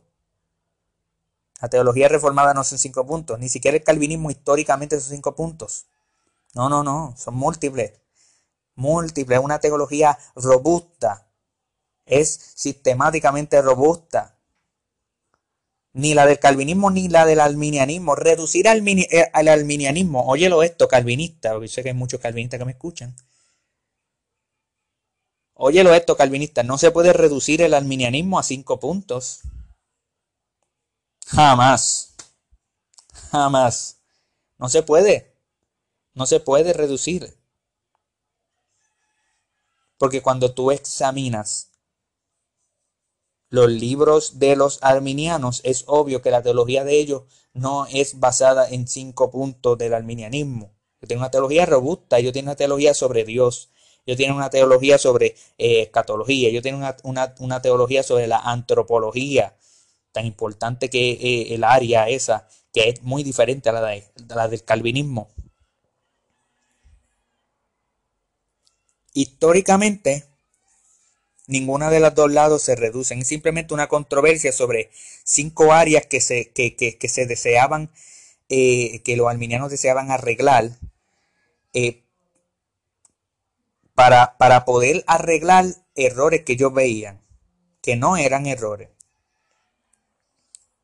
La 1.60 1.68
teología 1.68 2.08
reformada 2.08 2.54
no 2.54 2.64
son 2.64 2.78
cinco 2.78 3.06
puntos, 3.06 3.38
ni 3.38 3.50
siquiera 3.50 3.76
el 3.76 3.84
calvinismo 3.84 4.30
históricamente 4.30 4.98
son 4.98 5.10
cinco 5.10 5.34
puntos. 5.34 5.84
No, 6.54 6.70
no, 6.70 6.82
no, 6.82 7.14
son 7.18 7.34
múltiples. 7.34 7.92
Múltiples, 8.76 9.40
una 9.40 9.58
teología 9.58 10.16
robusta. 10.36 11.26
Es 12.06 12.30
sistemáticamente 12.54 13.60
robusta. 13.60 14.38
Ni 15.92 16.14
la 16.14 16.24
del 16.24 16.38
calvinismo 16.38 16.90
ni 16.90 17.10
la 17.10 17.26
del 17.26 17.40
alminianismo. 17.40 18.14
Reducir 18.14 18.68
al, 18.68 18.82
eh, 18.88 19.30
al 19.34 19.48
alminianismo, 19.48 20.26
óyelo 20.26 20.62
esto, 20.62 20.88
calvinista, 20.88 21.52
porque 21.52 21.68
sé 21.68 21.82
que 21.82 21.90
hay 21.90 21.94
muchos 21.94 22.20
calvinistas 22.20 22.58
que 22.58 22.64
me 22.64 22.72
escuchan. 22.72 23.14
Óyelo 25.58 25.94
esto, 25.94 26.18
calvinista, 26.18 26.62
no 26.62 26.76
se 26.76 26.90
puede 26.90 27.14
reducir 27.14 27.62
el 27.62 27.72
alminianismo 27.72 28.38
a 28.38 28.42
cinco 28.42 28.78
puntos. 28.78 29.40
Jamás. 31.26 32.14
Jamás. 33.30 33.96
No 34.58 34.68
se 34.68 34.82
puede. 34.82 35.34
No 36.12 36.26
se 36.26 36.40
puede 36.40 36.74
reducir. 36.74 37.38
Porque 39.96 40.20
cuando 40.20 40.52
tú 40.52 40.70
examinas 40.70 41.70
los 43.48 43.70
libros 43.70 44.38
de 44.38 44.56
los 44.56 44.78
arminianos, 44.82 45.62
es 45.64 45.84
obvio 45.86 46.20
que 46.20 46.30
la 46.30 46.42
teología 46.42 46.84
de 46.84 47.00
ellos 47.00 47.22
no 47.54 47.86
es 47.86 48.20
basada 48.20 48.68
en 48.68 48.86
cinco 48.86 49.30
puntos 49.30 49.78
del 49.78 49.94
arminianismo. 49.94 50.74
Yo 51.00 51.08
tengo 51.08 51.20
una 51.20 51.30
teología 51.30 51.64
robusta, 51.64 52.20
yo 52.20 52.32
tengo 52.32 52.48
una 52.48 52.56
teología 52.56 52.92
sobre 52.92 53.24
Dios, 53.24 53.70
yo 54.06 54.16
tengo 54.16 54.36
una 54.36 54.50
teología 54.50 54.98
sobre 54.98 55.34
eh, 55.58 55.82
escatología, 55.82 56.50
yo 56.50 56.62
tengo 56.62 56.78
una, 57.02 57.34
una 57.38 57.62
teología 57.62 58.02
sobre 58.02 58.26
la 58.26 58.38
antropología, 58.38 59.56
tan 60.12 60.26
importante 60.26 60.88
que 60.88 61.10
eh, 61.12 61.54
el 61.54 61.64
área 61.64 62.08
esa, 62.08 62.48
que 62.72 62.88
es 62.88 63.02
muy 63.02 63.22
diferente 63.22 63.68
a 63.68 63.72
la, 63.72 63.82
de, 63.82 64.04
la 64.28 64.48
del 64.48 64.62
calvinismo. 64.64 65.28
Históricamente, 69.12 70.24
ninguna 71.46 71.90
de 71.90 72.00
los 72.00 72.14
dos 72.14 72.30
lados 72.30 72.62
se 72.62 72.76
reducen. 72.76 73.20
Es 73.20 73.28
simplemente 73.28 73.74
una 73.74 73.88
controversia 73.88 74.52
sobre 74.52 74.90
cinco 75.24 75.72
áreas 75.72 76.06
que 76.06 76.20
se, 76.20 76.50
que, 76.50 77.08
se 77.08 77.26
deseaban, 77.26 77.90
eh, 78.48 79.00
que 79.04 79.16
los 79.16 79.28
arminianos 79.28 79.70
deseaban 79.70 80.10
arreglar 80.10 80.70
eh, 81.72 82.02
para, 83.96 84.36
para 84.36 84.64
poder 84.66 85.02
arreglar 85.08 85.64
errores 85.96 86.44
que 86.44 86.52
ellos 86.52 86.72
veían, 86.72 87.22
que 87.80 87.96
no 87.96 88.18
eran 88.18 88.46
errores. 88.46 88.90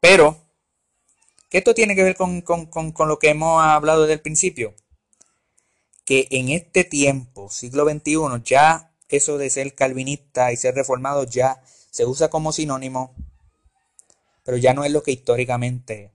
Pero, 0.00 0.40
¿qué 1.50 1.58
esto 1.58 1.74
tiene 1.74 1.94
que 1.94 2.02
ver 2.02 2.16
con, 2.16 2.42
lo 3.06 3.18
que 3.18 3.28
hemos 3.28 3.62
hablado 3.62 4.02
desde 4.02 4.14
el 4.14 4.22
principio? 4.22 4.74
Que 6.06 6.26
en 6.30 6.48
este 6.48 6.84
tiempo, 6.84 7.50
siglo 7.50 7.84
XXI, 7.84 8.42
ya 8.44 8.90
eso 9.08 9.36
de 9.36 9.50
ser 9.50 9.74
calvinista 9.74 10.50
y 10.50 10.56
ser 10.56 10.74
reformado 10.74 11.24
ya 11.24 11.62
se 11.90 12.06
usa 12.06 12.30
como 12.30 12.50
sinónimo, 12.50 13.14
pero 14.42 14.56
ya 14.56 14.72
no 14.72 14.84
es 14.84 14.90
lo 14.90 15.02
que 15.02 15.12
históricamente 15.12 16.12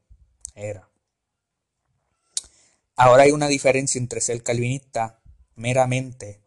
era. 0.55 0.89
Ahora 2.95 3.23
hay 3.23 3.31
una 3.31 3.47
diferencia 3.47 3.99
entre 3.99 4.19
ser 4.19 4.41
calvinista 4.41 5.21
meramente 5.55 6.46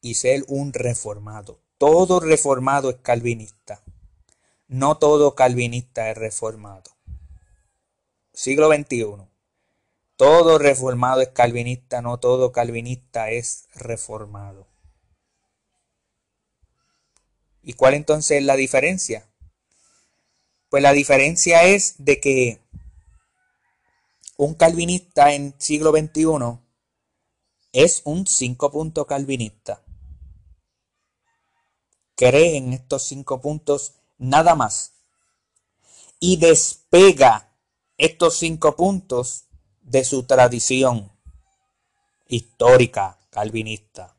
y 0.00 0.14
ser 0.14 0.44
un 0.48 0.72
reformado. 0.72 1.60
Todo 1.78 2.20
reformado 2.20 2.90
es 2.90 2.96
calvinista. 2.96 3.82
No 4.68 4.98
todo 4.98 5.34
calvinista 5.34 6.10
es 6.10 6.16
reformado. 6.16 6.90
Siglo 8.32 8.72
XXI. 8.72 9.28
Todo 10.16 10.58
reformado 10.58 11.22
es 11.22 11.28
calvinista, 11.28 12.02
no 12.02 12.18
todo 12.18 12.52
calvinista 12.52 13.30
es 13.30 13.68
reformado. 13.74 14.66
¿Y 17.62 17.72
cuál 17.72 17.94
entonces 17.94 18.38
es 18.38 18.44
la 18.44 18.56
diferencia? 18.56 19.26
Pues 20.68 20.82
la 20.82 20.92
diferencia 20.92 21.64
es 21.64 21.94
de 21.98 22.20
que 22.20 22.60
un 24.36 24.54
calvinista 24.54 25.34
en 25.34 25.54
siglo 25.58 25.90
XXI 25.90 26.58
es 27.72 28.02
un 28.04 28.26
cinco 28.26 28.70
punto 28.70 29.06
calvinista. 29.06 29.82
Cree 32.20 32.58
en 32.58 32.74
estos 32.74 33.04
cinco 33.04 33.40
puntos 33.40 33.94
nada 34.18 34.54
más. 34.54 34.92
Y 36.18 36.36
despega 36.36 37.48
estos 37.96 38.36
cinco 38.36 38.76
puntos 38.76 39.44
de 39.80 40.04
su 40.04 40.24
tradición 40.24 41.10
histórica 42.28 43.16
calvinista. 43.30 44.14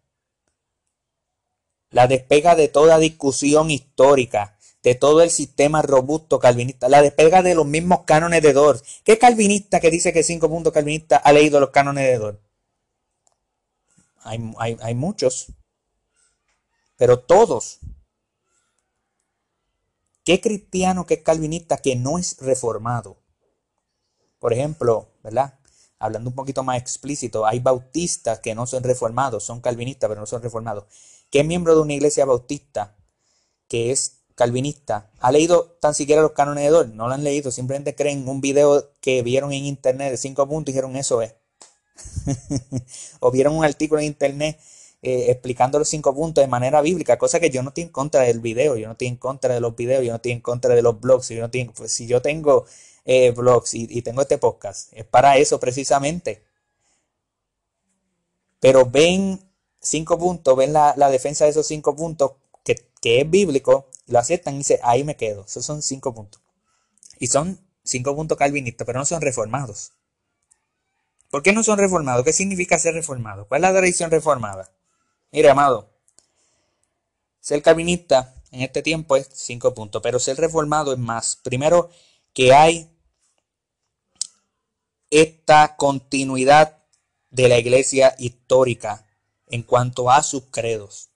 La 1.91 2.07
despega 2.07 2.55
de 2.55 2.69
toda 2.69 2.97
discusión 2.97 3.69
histórica, 3.69 4.57
de 4.81 4.95
todo 4.95 5.21
el 5.21 5.29
sistema 5.29 5.83
robusto 5.83 6.39
calvinista, 6.39 6.89
la 6.89 7.03
despega 7.03 7.43
de 7.43 7.53
los 7.53 7.67
mismos 7.67 7.99
cánones 8.05 8.41
de 8.41 8.53
Dor. 8.53 8.81
¿Qué 9.03 9.19
calvinista 9.19 9.79
que 9.79 9.91
dice 9.91 10.11
que 10.11 10.23
cinco 10.23 10.49
puntos 10.49 10.73
calvinista 10.73 11.17
ha 11.17 11.31
leído 11.33 11.59
los 11.59 11.69
cánones 11.69 12.07
de 12.07 12.17
Dor? 12.17 12.41
Hay, 14.23 14.39
hay, 14.57 14.77
hay 14.81 14.95
muchos, 14.95 15.53
pero 17.01 17.17
todos 17.17 17.79
¿Qué 20.23 20.39
cristiano 20.39 21.07
es 21.09 21.23
calvinista 21.23 21.77
que 21.77 21.95
no 21.95 22.19
es 22.19 22.37
reformado? 22.37 23.17
Por 24.37 24.53
ejemplo, 24.53 25.09
¿verdad? 25.23 25.57
Hablando 25.97 26.29
un 26.29 26.35
poquito 26.35 26.63
más 26.63 26.79
explícito, 26.79 27.47
hay 27.47 27.57
bautistas 27.59 28.37
que 28.37 28.53
no 28.53 28.67
son 28.67 28.83
reformados, 28.83 29.43
son 29.43 29.61
calvinistas 29.61 30.09
pero 30.09 30.21
no 30.21 30.27
son 30.27 30.43
reformados. 30.43 30.85
¿Qué 31.31 31.43
miembro 31.43 31.73
de 31.73 31.81
una 31.81 31.93
iglesia 31.93 32.23
bautista 32.23 32.95
que 33.67 33.89
es 33.89 34.19
calvinista 34.35 35.09
ha 35.21 35.31
leído 35.31 35.75
tan 35.81 35.95
siquiera 35.95 36.21
los 36.21 36.33
cánones 36.33 36.65
de 36.65 36.69
Dol, 36.69 36.95
no 36.95 37.07
lo 37.07 37.15
han 37.15 37.23
leído, 37.23 37.49
simplemente 37.49 37.95
creen 37.95 38.29
un 38.29 38.41
video 38.41 38.91
que 39.01 39.23
vieron 39.23 39.53
en 39.53 39.65
internet 39.65 40.11
de 40.11 40.17
cinco 40.17 40.47
puntos 40.47 40.69
y 40.69 40.73
dijeron 40.73 40.95
eso 40.95 41.23
es. 41.23 41.33
o 43.19 43.31
vieron 43.31 43.55
un 43.55 43.65
artículo 43.65 44.01
en 44.01 44.05
internet 44.05 44.59
eh, 45.01 45.31
explicando 45.31 45.79
los 45.79 45.89
cinco 45.89 46.13
puntos 46.13 46.43
de 46.43 46.47
manera 46.47 46.81
bíblica, 46.81 47.17
cosa 47.17 47.39
que 47.39 47.49
yo 47.49 47.63
no 47.63 47.69
estoy 47.69 47.83
en 47.83 47.89
contra 47.89 48.21
del 48.21 48.39
video, 48.39 48.77
yo 48.77 48.87
no 48.87 48.93
estoy 48.93 49.07
en 49.07 49.17
contra 49.17 49.53
de 49.53 49.59
los 49.59 49.75
videos, 49.75 50.03
yo 50.03 50.11
no 50.11 50.17
estoy 50.17 50.31
en 50.33 50.41
contra 50.41 50.75
de 50.75 50.81
los 50.81 50.99
blogs, 50.99 51.29
yo 51.29 51.41
no 51.41 51.49
tengo, 51.49 51.73
pues, 51.73 51.91
si 51.91 52.07
yo 52.07 52.21
tengo 52.21 52.65
eh, 53.05 53.31
blogs 53.31 53.73
y, 53.73 54.01
tengo 54.03 54.21
este 54.21 54.37
podcast, 54.37 54.93
es 54.93 55.05
para 55.05 55.37
eso 55.37 55.59
precisamente. 55.59 56.43
Pero 58.59 58.85
ven 58.85 59.41
cinco 59.81 60.17
puntos, 60.19 60.55
ven 60.55 60.73
la, 60.73 60.93
defensa 61.09 61.45
de 61.45 61.51
esos 61.51 61.65
cinco 61.67 61.95
puntos 61.95 62.33
que, 62.63 62.75
que 63.01 63.21
es 63.21 63.29
bíblico 63.29 63.87
lo 64.11 64.19
aceptan 64.19 64.55
y 64.55 64.59
dice, 64.59 64.79
ahí 64.83 65.03
me 65.03 65.15
quedo. 65.15 65.45
Esos 65.45 65.65
son 65.65 65.81
cinco 65.81 66.13
puntos. 66.13 66.41
Y 67.19 67.27
son 67.27 67.59
cinco 67.83 68.15
puntos 68.15 68.37
calvinistas, 68.37 68.85
pero 68.85 68.99
no 68.99 69.05
son 69.05 69.21
reformados. 69.21 69.93
¿Por 71.29 71.43
qué 71.43 71.53
no 71.53 71.63
son 71.63 71.79
reformados? 71.79 72.25
¿Qué 72.25 72.33
significa 72.33 72.77
ser 72.77 72.93
reformado? 72.93 73.47
¿Cuál 73.47 73.63
es 73.63 73.69
la 73.69 73.77
tradición 73.77 74.11
reformada? 74.11 74.69
Mire, 75.31 75.49
amado, 75.49 75.89
ser 77.39 77.61
calvinista 77.61 78.35
en 78.51 78.61
este 78.61 78.81
tiempo 78.81 79.15
es 79.15 79.29
cinco 79.33 79.73
puntos, 79.73 80.01
pero 80.01 80.19
ser 80.19 80.37
reformado 80.37 80.91
es 80.91 80.99
más. 80.99 81.37
Primero, 81.37 81.89
que 82.33 82.53
hay 82.53 82.89
esta 85.09 85.75
continuidad 85.77 86.83
de 87.29 87.47
la 87.47 87.57
iglesia 87.57 88.15
histórica 88.19 89.07
en 89.47 89.63
cuanto 89.63 90.11
a 90.11 90.21
sus 90.21 90.43
credos. 90.51 91.09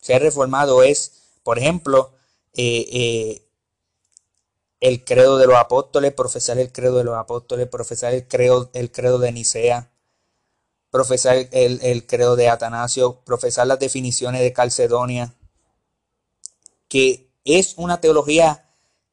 Ser 0.00 0.22
reformado 0.22 0.82
es, 0.82 1.38
por 1.42 1.58
ejemplo, 1.58 2.14
eh, 2.52 2.86
eh, 2.92 3.48
el 4.80 5.04
credo 5.04 5.38
de 5.38 5.46
los 5.46 5.56
apóstoles, 5.56 6.12
profesar 6.12 6.58
el 6.58 6.70
credo 6.70 6.98
de 6.98 7.04
los 7.04 7.16
apóstoles, 7.16 7.66
profesar 7.68 8.12
el 8.12 8.28
credo, 8.28 8.70
el 8.74 8.92
credo 8.92 9.18
de 9.18 9.32
Nicea, 9.32 9.90
profesar 10.96 11.48
el, 11.52 11.80
el 11.82 12.06
credo 12.06 12.36
de 12.36 12.48
Atanasio, 12.48 13.20
profesar 13.24 13.66
las 13.66 13.78
definiciones 13.78 14.40
de 14.40 14.52
Calcedonia, 14.52 15.34
que 16.88 17.30
es 17.44 17.74
una 17.76 18.00
teología 18.00 18.70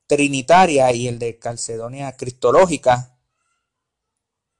trinitaria 0.07 0.91
y 0.93 1.07
el 1.07 1.19
de 1.19 1.37
Calcedonia 1.37 2.15
cristológica, 2.15 3.17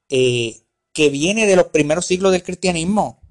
eh, 0.09 0.61
que 0.91 1.09
viene 1.09 1.47
de 1.47 1.55
los 1.55 1.67
primeros 1.67 2.05
siglos 2.05 2.31
del 2.31 2.43
cristianismo. 2.43 3.23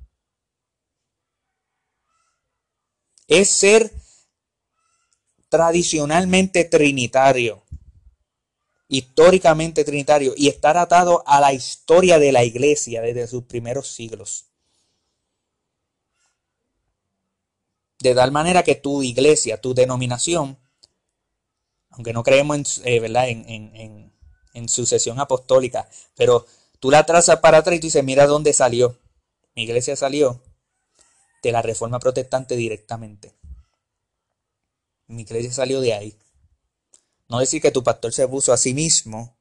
es 3.41 3.51
ser 3.51 3.91
tradicionalmente 5.49 6.65
trinitario, 6.65 7.62
históricamente 8.93 9.85
trinitario, 9.85 10.35
y 10.37 10.49
estar 10.49 10.77
atado 10.77 11.23
a 11.27 11.41
la 11.41 11.55
historia 11.55 12.19
de 12.19 12.31
la 12.31 12.45
iglesia 12.45 13.01
desde 13.01 13.27
sus 13.27 13.45
primeros 13.45 13.89
siglos. 13.89 14.45
De 18.01 18.15
tal 18.15 18.33
manera 18.33 18.63
que 18.63 18.75
tu 18.75 19.03
iglesia, 19.03 19.59
tu 19.59 19.73
denominación, 19.73 20.59
aunque 21.89 22.13
no 22.13 22.23
creemos 22.23 22.83
en, 22.85 22.89
eh, 22.93 23.01
¿verdad? 23.01 23.31
En, 23.31 24.13
en, 24.53 24.69
sucesión 24.69 25.19
apostólica, 25.19 25.89
pero 26.15 26.47
tú 26.79 26.91
la 26.91 27.07
trazas 27.07 27.41
para 27.41 27.59
atrás 27.59 27.77
y 27.77 27.81
tú 27.81 27.87
dices, 27.87 28.05
mira 28.05 28.27
dónde 28.27 28.53
salió. 28.53 28.99
Mi 29.55 29.63
iglesia 29.63 29.97
salió 29.97 30.43
de 31.43 31.51
la 31.51 31.63
reforma 31.63 31.99
protestante 31.99 32.57
directamente. 32.57 33.33
Mi 35.07 35.23
iglesia 35.23 35.51
salió 35.51 35.81
de 35.81 35.95
ahí. 35.95 36.19
No 37.33 37.39
decir 37.39 37.63
que 37.63 37.71
tu 37.71 37.83
pastor 37.83 38.13
se 38.13 38.29
puso 38.29 38.53
a 38.53 38.59
sí 38.59 38.75
mismo, 38.75 39.39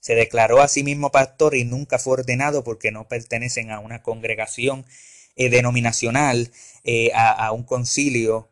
se 0.00 0.14
declaró 0.14 0.62
a 0.62 0.68
sí 0.68 0.82
mismo 0.82 1.12
pastor 1.12 1.54
y 1.54 1.64
nunca 1.64 1.98
fue 1.98 2.14
ordenado 2.14 2.64
porque 2.64 2.90
no 2.90 3.06
pertenecen 3.06 3.70
a 3.70 3.80
una 3.80 4.02
congregación 4.02 4.86
eh, 5.36 5.50
denominacional, 5.50 6.50
eh, 6.82 7.10
a, 7.14 7.52
un 7.52 7.64
concilio, 7.64 8.50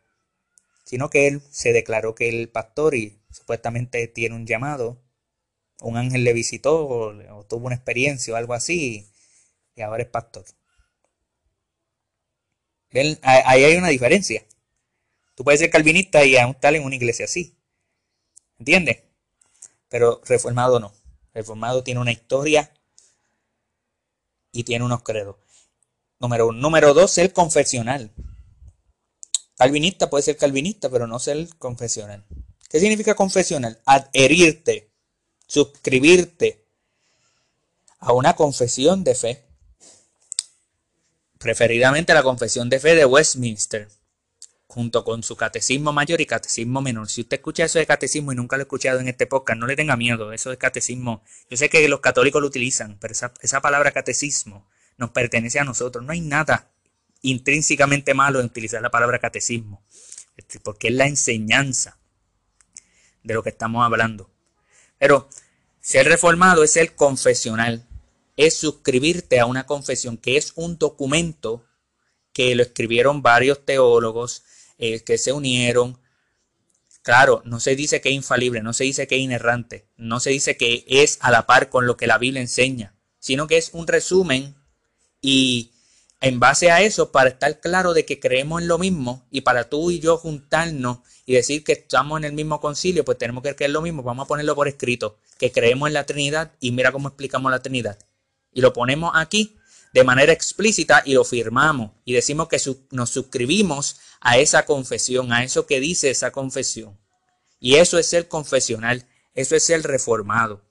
sino 0.84 1.08
que 1.08 1.26
él 1.26 1.40
se 1.50 1.72
declaró 1.72 2.14
que 2.14 2.28
el 2.28 2.50
pastor 2.50 2.94
y 2.94 3.18
supuestamente 3.30 4.06
tiene 4.08 4.34
un 4.34 4.46
llamado, 4.46 5.02
un 5.80 5.96
ángel 5.96 6.22
le 6.22 6.34
visitó 6.34 6.86
o 6.86 7.46
tuvo 7.46 7.64
una 7.64 7.76
experiencia 7.76 8.34
o 8.34 8.36
algo 8.36 8.52
así 8.52 9.06
y 9.74 9.80
ahora 9.80 10.02
es 10.02 10.10
pastor. 10.10 10.44
Ahí 13.22 13.64
hay 13.64 13.76
una 13.76 13.88
diferencia. 13.88 14.44
Tú 15.34 15.44
puedes 15.44 15.60
ser 15.60 15.70
calvinista 15.70 16.26
y 16.26 16.36
aún 16.36 16.56
estar 16.56 16.74
en 16.74 16.84
una 16.84 16.96
iglesia 16.96 17.24
así. 17.24 17.56
¿Entiendes? 18.62 18.98
Pero 19.88 20.20
reformado 20.24 20.78
no. 20.78 20.92
Reformado 21.34 21.82
tiene 21.82 21.98
una 21.98 22.12
historia 22.12 22.70
y 24.52 24.62
tiene 24.62 24.84
unos 24.84 25.02
credos. 25.02 25.34
Número 26.20 26.46
uno. 26.46 26.60
Número 26.60 26.94
dos, 26.94 27.10
ser 27.10 27.32
confesional. 27.32 28.12
Calvinista 29.56 30.08
puede 30.08 30.22
ser 30.22 30.36
calvinista, 30.36 30.88
pero 30.90 31.08
no 31.08 31.18
ser 31.18 31.48
confesional. 31.58 32.24
¿Qué 32.68 32.78
significa 32.78 33.16
confesional? 33.16 33.80
Adherirte, 33.84 34.92
suscribirte 35.48 36.64
a 37.98 38.12
una 38.12 38.36
confesión 38.36 39.02
de 39.02 39.16
fe 39.16 39.44
preferidamente 41.36 42.14
la 42.14 42.22
Confesión 42.22 42.68
de 42.68 42.78
Fe 42.78 42.94
de 42.94 43.06
Westminster, 43.06 43.88
junto 44.72 45.04
con 45.04 45.22
su 45.22 45.36
catecismo 45.36 45.92
mayor 45.92 46.22
y 46.22 46.26
catecismo 46.26 46.80
menor. 46.80 47.10
Si 47.10 47.20
usted 47.20 47.36
escucha 47.36 47.64
eso 47.64 47.78
de 47.78 47.84
catecismo 47.84 48.32
y 48.32 48.36
nunca 48.36 48.56
lo 48.56 48.62
ha 48.62 48.64
escuchado 48.64 49.00
en 49.00 49.08
este 49.08 49.26
podcast, 49.26 49.60
no 49.60 49.66
le 49.66 49.76
tenga 49.76 49.96
miedo, 49.96 50.32
eso 50.32 50.48
de 50.48 50.56
catecismo. 50.56 51.22
Yo 51.50 51.58
sé 51.58 51.68
que 51.68 51.86
los 51.88 52.00
católicos 52.00 52.40
lo 52.40 52.48
utilizan, 52.48 52.96
pero 52.98 53.12
esa, 53.12 53.34
esa 53.42 53.60
palabra 53.60 53.92
catecismo 53.92 54.66
nos 54.96 55.10
pertenece 55.10 55.58
a 55.58 55.64
nosotros. 55.64 56.02
No 56.02 56.12
hay 56.12 56.22
nada 56.22 56.70
intrínsecamente 57.20 58.14
malo 58.14 58.40
en 58.40 58.46
utilizar 58.46 58.80
la 58.80 58.90
palabra 58.90 59.18
catecismo, 59.18 59.84
este, 60.38 60.58
porque 60.58 60.88
es 60.88 60.94
la 60.94 61.06
enseñanza 61.06 61.98
de 63.22 63.34
lo 63.34 63.42
que 63.42 63.50
estamos 63.50 63.84
hablando. 63.84 64.30
Pero 64.98 65.28
ser 65.82 66.08
reformado 66.08 66.64
es 66.64 66.78
el 66.78 66.94
confesional, 66.94 67.86
es 68.38 68.56
suscribirte 68.56 69.38
a 69.38 69.44
una 69.44 69.66
confesión, 69.66 70.16
que 70.16 70.38
es 70.38 70.54
un 70.56 70.78
documento 70.78 71.62
que 72.32 72.54
lo 72.54 72.62
escribieron 72.62 73.20
varios 73.20 73.66
teólogos 73.66 74.44
eh, 74.82 75.00
que 75.04 75.16
se 75.16 75.32
unieron. 75.32 75.96
Claro, 77.02 77.40
no 77.44 77.60
se 77.60 77.76
dice 77.76 78.00
que 78.00 78.08
es 78.08 78.16
infalible, 78.16 78.62
no 78.62 78.72
se 78.72 78.82
dice 78.82 79.06
que 79.06 79.14
es 79.14 79.20
inerrante, 79.20 79.86
no 79.96 80.18
se 80.18 80.30
dice 80.30 80.56
que 80.56 80.84
es 80.88 81.18
a 81.20 81.30
la 81.30 81.46
par 81.46 81.68
con 81.68 81.86
lo 81.86 81.96
que 81.96 82.08
la 82.08 82.18
Biblia 82.18 82.42
enseña, 82.42 82.92
sino 83.20 83.46
que 83.46 83.58
es 83.58 83.70
un 83.74 83.86
resumen 83.86 84.56
y 85.20 85.70
en 86.20 86.40
base 86.40 86.72
a 86.72 86.82
eso, 86.82 87.12
para 87.12 87.30
estar 87.30 87.60
claro 87.60 87.94
de 87.94 88.04
que 88.04 88.18
creemos 88.18 88.60
en 88.60 88.66
lo 88.66 88.76
mismo 88.78 89.24
y 89.30 89.42
para 89.42 89.68
tú 89.68 89.92
y 89.92 90.00
yo 90.00 90.16
juntarnos 90.18 90.98
y 91.26 91.34
decir 91.34 91.62
que 91.62 91.72
estamos 91.72 92.18
en 92.18 92.24
el 92.24 92.32
mismo 92.32 92.60
concilio, 92.60 93.04
pues 93.04 93.18
tenemos 93.18 93.44
que 93.44 93.54
creer 93.54 93.70
lo 93.70 93.82
mismo, 93.82 94.02
vamos 94.02 94.24
a 94.24 94.28
ponerlo 94.28 94.56
por 94.56 94.66
escrito, 94.66 95.16
que 95.38 95.52
creemos 95.52 95.86
en 95.88 95.94
la 95.94 96.06
Trinidad 96.06 96.52
y 96.58 96.72
mira 96.72 96.90
cómo 96.90 97.06
explicamos 97.06 97.52
la 97.52 97.62
Trinidad 97.62 97.98
y 98.52 98.60
lo 98.60 98.72
ponemos 98.72 99.12
aquí 99.14 99.56
de 99.92 100.04
manera 100.04 100.32
explícita 100.32 101.02
y 101.04 101.14
lo 101.14 101.24
firmamos 101.24 101.92
y 102.04 102.14
decimos 102.14 102.48
que 102.48 102.58
nos 102.90 103.10
suscribimos 103.10 104.00
a 104.20 104.38
esa 104.38 104.64
confesión, 104.64 105.32
a 105.32 105.44
eso 105.44 105.66
que 105.66 105.80
dice 105.80 106.10
esa 106.10 106.30
confesión. 106.30 106.98
Y 107.60 107.76
eso 107.76 107.98
es 107.98 108.12
el 108.12 108.26
confesional, 108.26 109.06
eso 109.34 109.54
es 109.54 109.70
el 109.70 109.84
reformado. 109.84 110.62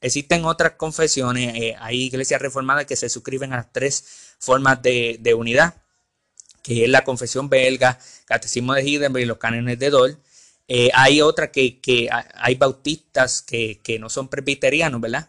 Existen 0.00 0.44
otras 0.44 0.72
confesiones, 0.72 1.54
eh, 1.54 1.76
hay 1.78 2.02
iglesias 2.02 2.40
reformadas 2.40 2.86
que 2.86 2.96
se 2.96 3.08
suscriben 3.08 3.52
a 3.52 3.56
las 3.56 3.72
tres 3.72 4.34
formas 4.38 4.80
de, 4.82 5.34
unidad, 5.36 5.74
que 6.62 6.84
es 6.84 6.90
la 6.90 7.04
confesión 7.04 7.48
belga, 7.48 7.98
catecismo 8.24 8.74
de 8.74 8.82
Heidelberg 8.82 9.24
y 9.24 9.26
los 9.26 9.38
cánones 9.38 9.78
de 9.78 9.90
Dol. 9.90 10.18
Eh, 10.66 10.90
hay 10.94 11.20
otras 11.20 11.50
que, 11.50 12.08
hay 12.34 12.54
bautistas 12.54 13.42
que, 13.42 13.98
no 14.00 14.08
son 14.08 14.28
presbiterianos, 14.28 15.00
¿verdad? 15.00 15.28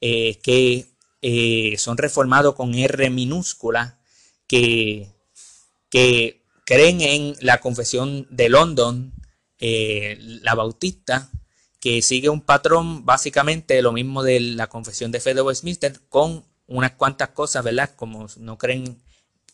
Eh, 0.00 0.38
que 0.42 0.93
eh, 1.26 1.76
son 1.78 1.96
reformados 1.96 2.54
con 2.54 2.74
R 2.74 3.08
minúscula, 3.08 3.98
que, 4.46 5.08
que 5.88 6.44
creen 6.66 7.00
en 7.00 7.34
la 7.40 7.60
confesión 7.60 8.26
de 8.28 8.50
London, 8.50 9.14
eh, 9.58 10.18
la 10.20 10.54
bautista, 10.54 11.30
que 11.80 12.02
sigue 12.02 12.28
un 12.28 12.42
patrón 12.42 13.06
básicamente 13.06 13.80
lo 13.80 13.92
mismo 13.92 14.22
de 14.22 14.38
la 14.38 14.66
confesión 14.66 15.12
de 15.12 15.20
fe 15.20 15.32
de 15.32 15.40
Westminster, 15.40 15.98
con 16.10 16.44
unas 16.66 16.92
cuantas 16.92 17.30
cosas, 17.30 17.64
¿verdad? 17.64 17.92
Como 17.96 18.26
no 18.36 18.58
creen 18.58 19.02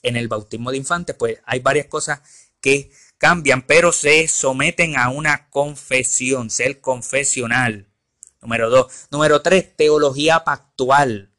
en 0.02 0.16
el 0.16 0.26
bautismo 0.26 0.72
de 0.72 0.78
infantes, 0.78 1.14
pues 1.14 1.38
hay 1.44 1.60
varias 1.60 1.86
cosas 1.86 2.20
que 2.60 2.90
cambian, 3.16 3.62
pero 3.64 3.92
se 3.92 4.26
someten 4.26 4.96
a 4.98 5.10
una 5.10 5.48
confesión, 5.50 6.50
ser 6.50 6.80
confesional. 6.80 7.86
Número 8.42 8.70
dos. 8.70 9.06
Número 9.12 9.40
tres, 9.40 9.76
teología 9.76 10.42
pactual. 10.42 11.29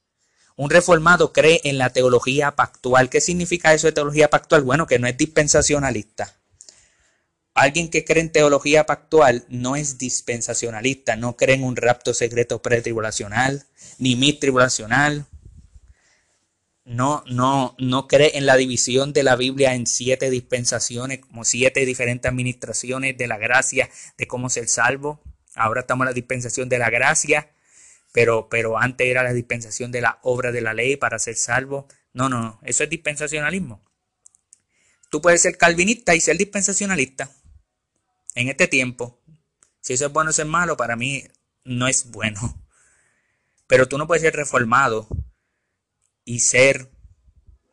Un 0.55 0.69
reformado 0.69 1.33
cree 1.33 1.61
en 1.63 1.77
la 1.77 1.91
teología 1.91 2.51
pactual. 2.51 3.09
¿Qué 3.09 3.21
significa 3.21 3.73
eso 3.73 3.87
de 3.87 3.93
teología 3.93 4.29
pactual? 4.29 4.63
Bueno, 4.63 4.87
que 4.87 4.99
no 4.99 5.07
es 5.07 5.17
dispensacionalista. 5.17 6.35
alguien 7.53 7.89
que 7.89 8.05
cree 8.05 8.21
en 8.21 8.31
teología 8.31 8.85
pactual 8.85 9.45
no 9.49 9.75
es 9.75 9.97
dispensacionalista, 9.97 11.15
no 11.15 11.35
cree 11.35 11.55
en 11.55 11.63
un 11.63 11.75
rapto 11.75 12.13
secreto 12.13 12.61
pretribulacional, 12.61 13.65
ni 13.97 14.33
tribulacional, 14.33 15.25
no, 16.85 17.23
no, 17.27 17.75
no 17.77 18.07
cree 18.07 18.37
en 18.37 18.45
la 18.45 18.57
división 18.57 19.13
de 19.13 19.23
la 19.23 19.35
Biblia 19.35 19.75
en 19.75 19.85
siete 19.85 20.29
dispensaciones, 20.29 21.19
como 21.19 21.45
siete 21.45 21.85
diferentes 21.85 22.29
administraciones 22.29 23.17
de 23.17 23.27
la 23.27 23.37
gracia, 23.37 23.89
de 24.17 24.27
cómo 24.27 24.49
ser 24.49 24.67
salvo. 24.67 25.21
Ahora 25.55 25.81
estamos 25.81 26.05
en 26.05 26.09
la 26.09 26.13
dispensación 26.13 26.69
de 26.69 26.79
la 26.79 26.89
gracia, 26.89 27.51
pero, 28.11 28.49
pero 28.49 28.77
antes 28.77 29.07
era 29.07 29.23
la 29.23 29.33
dispensación 29.33 29.91
de 29.91 30.01
la 30.01 30.19
obra 30.23 30.51
de 30.51 30.61
la 30.61 30.73
ley 30.73 30.97
para 30.97 31.19
ser 31.19 31.35
salvo. 31.35 31.87
No, 32.13 32.29
no, 32.29 32.41
no, 32.41 32.59
eso 32.63 32.83
es 32.83 32.89
dispensacionalismo. 32.89 33.83
Tú 35.09 35.21
puedes 35.21 35.41
ser 35.41 35.57
calvinista 35.57 36.15
y 36.15 36.21
ser 36.21 36.37
dispensacionalista 36.37 37.31
en 38.35 38.49
este 38.49 38.67
tiempo. 38.67 39.21
Si 39.79 39.93
eso 39.93 40.05
es 40.05 40.13
bueno 40.13 40.29
o 40.29 40.31
es 40.31 40.45
malo, 40.45 40.77
para 40.77 40.95
mí 40.95 41.23
no 41.63 41.87
es 41.87 42.11
bueno. 42.11 42.65
Pero 43.67 43.87
tú 43.87 43.97
no 43.97 44.07
puedes 44.07 44.21
ser 44.21 44.35
reformado 44.35 45.07
y 46.25 46.39
ser 46.39 46.91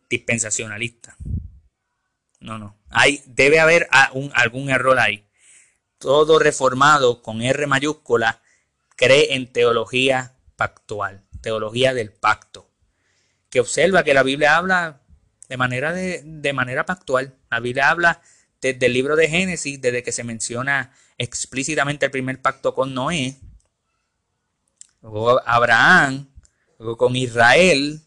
dispensacionalista. 0.09 1.17
No, 2.41 2.59
no. 2.59 2.79
Hay, 2.91 3.23
debe 3.27 3.59
haber 3.61 3.89
algún 3.91 4.71
error 4.71 4.99
ahí. 4.99 5.29
Todo 5.99 6.39
reformado 6.39 7.23
con 7.23 7.43
R 7.43 7.67
mayúscula 7.67 8.41
cree 8.99 9.35
en 9.35 9.51
teología 9.51 10.35
pactual, 10.57 11.23
teología 11.41 11.95
del 11.95 12.13
pacto, 12.13 12.69
que 13.49 13.61
observa 13.61 14.03
que 14.03 14.13
la 14.13 14.25
Biblia 14.25 14.57
habla 14.57 15.03
de 15.49 15.57
manera, 15.57 15.93
de, 15.93 16.53
manera 16.53 16.85
pactual. 16.85 17.39
La 17.49 17.61
Biblia 17.61 17.91
habla 17.91 18.21
desde 18.61 18.87
el 18.87 18.93
libro 18.93 19.15
de 19.15 19.29
Génesis, 19.29 19.81
desde 19.81 20.03
que 20.03 20.11
se 20.11 20.25
menciona 20.25 20.93
explícitamente 21.17 22.07
el 22.07 22.13
primer 22.13 22.43
pacto 22.43 22.75
con 22.75 22.93
Noé, 22.93 23.37
luego 25.01 25.41
Abraham, 25.47 26.29
luego 26.79 26.97
con 26.97 27.15
Israel, 27.15 28.03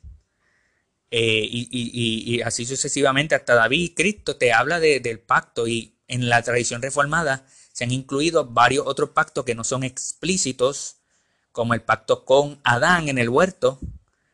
eh, 1.10 1.48
y, 1.52 2.42
así 2.42 2.66
sucesivamente 2.66 3.34
hasta 3.34 3.56
David, 3.56 3.94
Cristo 3.96 4.36
te 4.36 4.52
habla 4.52 4.82
del 4.82 5.20
pacto 5.20 5.68
y 5.68 5.98
en 6.08 6.28
la 6.28 6.42
tradición 6.42 6.82
reformada 6.82 7.46
se 7.72 7.84
han 7.84 7.92
incluido 7.92 8.46
varios 8.46 8.86
otros 8.88 9.12
pactos 9.12 9.46
que 9.46 9.56
no 9.56 9.64
son 9.64 9.84
explícitos, 9.84 10.98
como 11.52 11.74
el 11.74 11.82
pacto 11.82 12.26
con 12.26 12.60
Adán 12.64 13.10
en 13.10 13.18
el 13.18 13.30
huerto. 13.30 13.80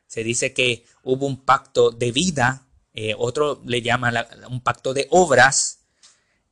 Se 0.07 0.23
dice 0.23 0.53
que 0.53 0.85
hubo 1.03 1.25
un 1.25 1.43
pacto 1.43 1.91
de 1.91 2.11
vida, 2.11 2.67
eh, 2.93 3.15
otro 3.17 3.61
le 3.65 3.81
llama 3.81 4.11
un 4.49 4.61
pacto 4.61 4.93
de 4.93 5.07
obras, 5.11 5.79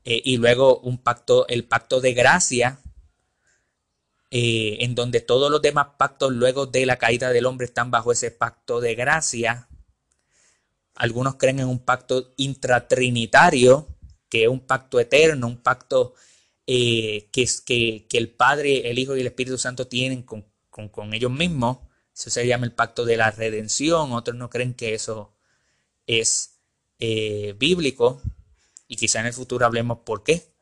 eh, 0.03 0.21
y 0.23 0.37
luego 0.37 0.79
un 0.79 0.99
pacto, 0.99 1.47
el 1.47 1.65
pacto 1.65 1.99
de 2.01 2.13
gracia, 2.13 2.79
en 4.37 4.95
donde 4.95 5.21
todos 5.21 5.49
los 5.49 5.61
demás 5.61 5.87
pactos 5.97 6.33
luego 6.33 6.65
de 6.65 6.85
la 6.85 6.97
caída 6.97 7.29
del 7.29 7.45
hombre 7.45 7.65
están 7.67 7.89
bajo 7.89 8.11
ese 8.11 8.31
pacto 8.31 8.81
de 8.81 8.93
gracia. 8.93 9.69
Algunos 10.93 11.35
creen 11.35 11.61
en 11.61 11.69
un 11.69 11.79
pacto 11.79 12.33
intratrinitario, 12.35 13.87
que 14.27 14.43
es 14.43 14.49
un 14.49 14.59
pacto 14.59 14.99
eterno, 14.99 15.47
un 15.47 15.61
pacto 15.61 16.15
eh, 16.67 17.29
que, 17.31 17.43
es, 17.43 17.61
que, 17.61 18.07
el 18.11 18.29
Padre, 18.29 18.89
el 18.89 18.97
Hijo 18.97 19.15
y 19.15 19.21
el 19.21 19.27
Espíritu 19.27 19.57
Santo 19.57 19.87
tienen 19.87 20.23
con, 20.23 20.45
ellos 21.13 21.31
mismos. 21.31 21.79
Eso 22.13 22.29
se 22.29 22.47
llama 22.47 22.65
el 22.65 22.73
pacto 22.73 23.05
de 23.05 23.17
la 23.17 23.31
redención. 23.31 24.13
Otros 24.13 24.35
no 24.35 24.49
creen 24.49 24.73
que 24.73 24.93
eso 24.93 25.35
es 26.07 26.59
eh, 26.99 27.55
bíblico. 27.57 28.21
Y 28.87 28.95
quizá 28.95 29.19
en 29.19 29.27
el 29.27 29.33
futuro 29.33 29.65
hablemos 29.65 29.99
por 29.99 30.23
qué. 30.23 30.53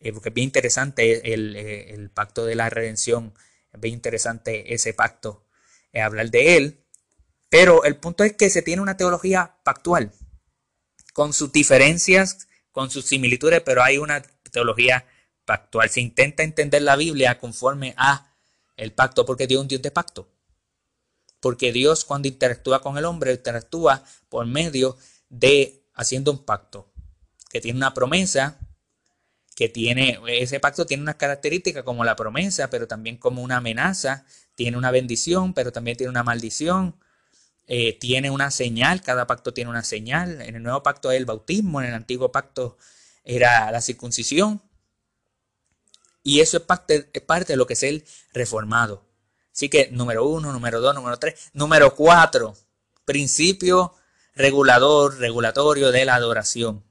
Eh, 0.00 0.12
porque 0.12 0.28
es 0.28 0.34
bien 0.34 0.46
interesante 0.46 1.32
el, 1.34 1.56
el, 1.56 2.10
pacto 2.10 2.44
de 2.44 2.54
la 2.54 2.70
redención. 2.70 3.34
Es 3.72 3.80
bien 3.80 3.94
interesante 3.94 4.74
ese 4.74 4.92
pacto. 4.92 5.46
hablar 5.94 6.30
de 6.30 6.56
él. 6.56 6.84
Pero 7.48 7.84
el 7.84 7.96
punto 7.96 8.24
es 8.24 8.34
que 8.34 8.50
se 8.50 8.62
tiene 8.62 8.82
una 8.82 8.96
teología 8.96 9.56
pactual, 9.64 10.12
con 11.14 11.32
sus 11.32 11.50
diferencias, 11.50 12.48
con 12.72 12.90
sus 12.90 13.06
similitudes, 13.06 13.62
pero 13.62 13.82
hay 13.82 13.96
una 13.98 14.22
teología 14.52 15.06
pactual. 15.48 15.88
Se 15.88 16.02
intenta 16.02 16.42
entender 16.42 16.82
la 16.82 16.94
Biblia 16.94 17.38
conforme 17.38 17.94
a 17.96 18.30
el 18.76 18.92
pacto, 18.92 19.24
porque 19.24 19.46
Dios 19.46 19.60
es 19.60 19.62
un 19.62 19.68
Dios 19.68 19.80
de 19.80 19.90
pacto. 19.90 20.28
Porque 21.40 21.72
Dios 21.72 22.04
cuando 22.04 22.28
interactúa 22.28 22.82
con 22.82 22.98
el 22.98 23.06
hombre, 23.06 23.32
interactúa 23.32 24.04
por 24.28 24.44
medio 24.44 24.98
de 25.30 25.86
haciendo 25.94 26.32
un 26.32 26.44
pacto, 26.44 26.92
que 27.48 27.62
tiene 27.62 27.78
una 27.78 27.94
promesa, 27.94 28.58
que 29.56 29.70
tiene, 29.70 30.20
ese 30.28 30.60
pacto 30.60 30.84
tiene 30.84 31.02
unas 31.02 31.16
características 31.16 31.82
como 31.82 32.04
la 32.04 32.14
promesa, 32.14 32.68
pero 32.68 32.86
también 32.86 33.16
como 33.16 33.42
una 33.42 33.56
amenaza, 33.56 34.26
tiene 34.54 34.76
una 34.76 34.90
bendición, 34.90 35.54
pero 35.54 35.72
también 35.72 35.96
tiene 35.96 36.10
una 36.10 36.24
maldición, 36.24 36.94
eh, 37.66 37.98
tiene 37.98 38.30
una 38.30 38.50
señal, 38.50 39.00
cada 39.00 39.26
pacto 39.26 39.54
tiene 39.54 39.70
una 39.70 39.82
señal. 39.82 40.42
En 40.42 40.56
el 40.56 40.62
nuevo 40.62 40.82
pacto 40.82 41.10
es 41.10 41.16
el 41.16 41.24
bautismo, 41.24 41.80
en 41.80 41.88
el 41.88 41.94
antiguo 41.94 42.30
pacto 42.30 42.76
era 43.24 43.70
la 43.72 43.80
circuncisión. 43.80 44.62
Y 46.22 46.40
eso 46.40 46.58
es 46.58 46.62
parte, 46.62 47.10
es 47.12 47.22
parte 47.22 47.52
de 47.52 47.56
lo 47.56 47.66
que 47.66 47.74
es 47.74 47.82
el 47.82 48.04
reformado. 48.32 49.06
Así 49.52 49.68
que 49.68 49.90
número 49.90 50.26
uno, 50.26 50.52
número 50.52 50.80
dos, 50.80 50.94
número 50.94 51.18
tres, 51.18 51.50
número 51.52 51.94
cuatro, 51.94 52.56
principio 53.04 53.94
regulador, 54.34 55.18
regulatorio 55.18 55.90
de 55.90 56.04
la 56.04 56.14
adoración. 56.14 56.84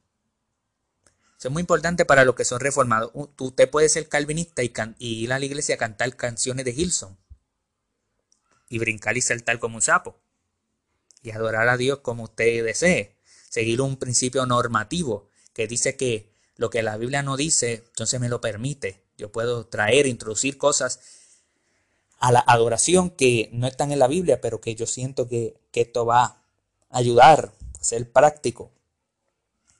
Eso 1.38 1.50
es 1.50 1.52
muy 1.52 1.62
importante 1.62 2.04
para 2.04 2.26
los 2.26 2.36
que 2.36 2.44
son 2.44 2.60
reformados. 2.60 3.12
Usted 3.14 3.70
puede 3.70 3.90
ser 3.90 4.10
calvinista 4.10 4.64
y, 4.64 4.74
y 4.98 5.24
ir 5.24 5.32
a 5.32 5.40
la 5.40 5.46
iglesia 5.46 5.76
a 5.76 5.78
cantar 5.78 6.16
canciones 6.16 6.66
de 6.66 6.74
Gilson 6.74 7.18
y 8.70 8.80
brincar 8.80 9.18
y 9.18 9.22
saltar 9.22 9.60
como 9.60 9.76
un 9.76 9.82
sapo 9.82 10.20
y 11.22 11.32
adorar 11.32 11.70
a 11.70 11.78
Dios 11.78 12.00
como 12.00 12.24
usted 12.24 12.66
desee. 12.66 13.16
Seguir 13.50 13.82
un 13.82 13.98
principio 13.98 14.46
normativo 14.46 15.30
que 15.54 15.68
dice 15.68 15.96
que 15.96 16.34
lo 16.58 16.70
que 16.70 16.84
la 16.84 16.98
Biblia 16.98 17.24
no 17.24 17.38
dice, 17.38 17.86
entonces 17.88 18.20
me 18.20 18.30
lo 18.30 18.42
permite. 18.42 19.07
Yo 19.18 19.32
puedo 19.32 19.66
traer, 19.66 20.06
introducir 20.06 20.58
cosas 20.58 21.00
a 22.20 22.32
la 22.32 22.40
adoración 22.40 23.10
que 23.10 23.50
no 23.52 23.68
están 23.68 23.92
en 23.92 24.00
la 24.00 24.08
Biblia, 24.08 24.42
pero 24.42 24.62
que 24.62 24.76
yo 24.76 24.86
siento 24.86 25.28
que, 25.28 25.60
esto 25.74 26.08
va 26.08 26.24
a 26.24 26.44
ayudar 26.90 27.54
a 27.80 27.84
ser 27.84 28.12
práctico. 28.12 28.72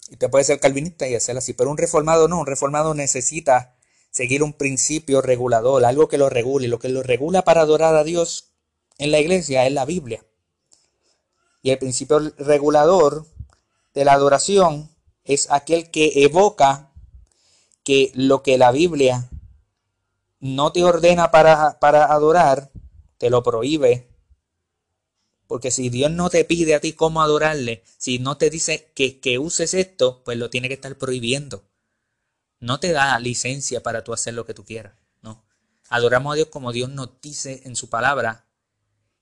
Y 0.10 0.14
usted 0.14 0.30
puede 0.30 0.46
ser 0.46 0.60
calvinista 0.60 1.08
y 1.08 1.16
hacerlo 1.16 1.40
así, 1.40 1.54
pero 1.54 1.72
un 1.72 1.78
reformado 1.78 2.28
no, 2.28 2.40
un 2.40 2.46
reformado 2.46 2.94
necesita 2.94 3.76
seguir 4.12 4.44
un 4.44 4.54
principio 4.54 5.24
regulador, 5.24 5.84
algo 5.86 6.08
que 6.08 6.20
lo 6.20 6.30
regule. 6.30 6.68
Lo 6.68 6.78
que 6.78 6.90
lo 6.90 7.02
regula 7.02 7.44
para 7.44 7.62
adorar 7.62 7.96
a 7.96 8.04
Dios 8.04 8.52
en 9.00 9.10
la 9.10 9.20
iglesia 9.20 9.66
es 9.66 9.74
la 9.74 9.86
Biblia. 9.86 10.24
Y 11.64 11.72
el 11.72 11.80
principio 11.80 12.20
regulador 12.38 13.26
de 13.96 14.06
la 14.06 14.14
adoración 14.14 14.92
es 15.24 15.48
aquel 15.50 15.90
que 15.90 16.24
evoca 16.24 16.92
que 17.88 18.12
lo 18.16 18.44
que 18.44 18.58
la 18.58 18.74
Biblia 18.74 19.30
no 20.42 20.74
te 20.74 20.84
ordena 20.84 21.32
para, 21.32 21.80
para 21.80 22.12
adorar, 22.12 22.70
te 23.18 23.30
lo 23.30 23.44
prohíbe. 23.44 24.10
Porque 25.48 25.72
si 25.72 25.88
Dios 25.88 26.12
no 26.12 26.30
te 26.30 26.44
pide 26.44 26.76
a 26.76 26.82
ti 26.82 26.92
cómo 26.92 27.22
adorarle, 27.22 27.86
si 27.98 28.20
no 28.20 28.36
te 28.36 28.50
dice 28.50 28.92
que, 28.94 29.22
que 29.22 29.40
uses 29.40 29.74
esto, 29.74 30.22
pues 30.26 30.38
lo 30.38 30.50
tiene 30.50 30.68
que 30.68 30.74
estar 30.74 30.98
prohibiendo. 30.98 31.64
No 32.60 32.82
te 32.82 32.92
da 32.92 33.18
licencia 33.20 33.82
para 33.82 34.04
tú 34.04 34.12
hacer 34.12 34.34
lo 34.34 34.46
que 34.46 34.54
tú 34.54 34.66
quieras. 34.66 34.92
No. 35.22 35.46
Adoramos 35.88 36.34
a 36.34 36.36
Dios 36.36 36.50
como 36.50 36.74
Dios 36.74 36.90
nos 36.90 37.22
dice 37.22 37.62
en 37.64 37.78
su 37.78 37.90
palabra, 37.90 38.48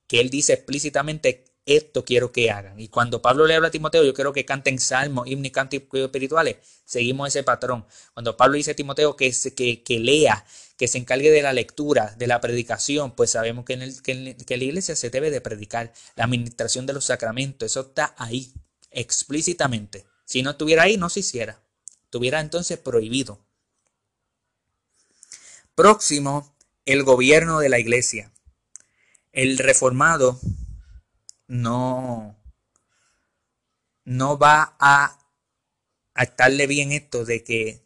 que 0.07 0.22
Él 0.22 0.32
dice 0.32 0.53
explícitamente 0.53 1.45
esto 1.66 2.05
quiero 2.05 2.32
que 2.32 2.51
hagan. 2.51 2.80
Y 2.80 2.89
cuando 2.89 3.22
Pablo 3.22 3.47
le 3.47 3.55
habla 3.55 3.70
a 3.70 3.72
Timoteo, 3.72 4.03
yo 4.03 4.13
quiero 4.13 4.34
que 4.34 4.45
canten 4.45 4.80
salmos, 4.80 5.28
himnos 5.28 5.47
y 5.47 5.51
cánticos 5.51 5.99
espirituales. 5.99 6.57
Seguimos 6.86 7.30
ese 7.30 7.43
patrón. 7.43 7.86
Cuando 8.13 8.38
Pablo 8.38 8.55
dice 8.55 8.72
a 8.72 8.76
Timoteo 8.76 9.16
que, 9.16 9.34
que, 9.55 9.84
que, 9.84 9.99
lea, 9.99 10.45
que 10.78 10.88
se 10.88 10.99
encargue 10.99 11.32
de 11.32 11.41
la 11.41 11.53
lectura, 11.53 12.13
de 12.18 12.28
la 12.28 12.39
predicación, 12.39 13.16
pues 13.16 13.32
sabemos 13.32 13.66
que 13.66 13.74
en, 13.74 13.82
el, 13.82 14.01
que 14.03 14.57
la 14.57 14.63
iglesia 14.63 14.95
se 14.95 15.09
debe 15.09 15.32
de 15.32 15.41
predicar. 15.41 15.91
La 16.16 16.26
administración 16.26 16.86
de 16.86 16.93
los 16.93 17.05
sacramentos, 17.05 17.72
eso 17.72 17.82
está 17.82 18.13
ahí, 18.18 18.53
explícitamente. 18.91 20.05
Si 20.26 20.43
no 20.43 20.51
estuviera 20.51 20.84
ahí, 20.84 20.97
no 20.97 21.09
se 21.09 21.22
hiciera. 21.22 21.59
Estuviera 22.03 22.41
entonces 22.41 22.78
prohibido. 22.78 23.39
Próximo, 25.74 26.55
el 26.86 27.03
gobierno 27.03 27.59
de 27.59 27.70
la 27.70 27.80
iglesia. 27.80 28.32
El 29.34 29.57
reformado 29.57 30.39
no, 31.47 32.37
no 34.03 34.37
va 34.37 34.75
a, 34.79 35.19
a 36.13 36.23
estarle 36.23 36.67
bien 36.67 36.91
esto 36.91 37.25
de 37.25 37.43
que 37.43 37.85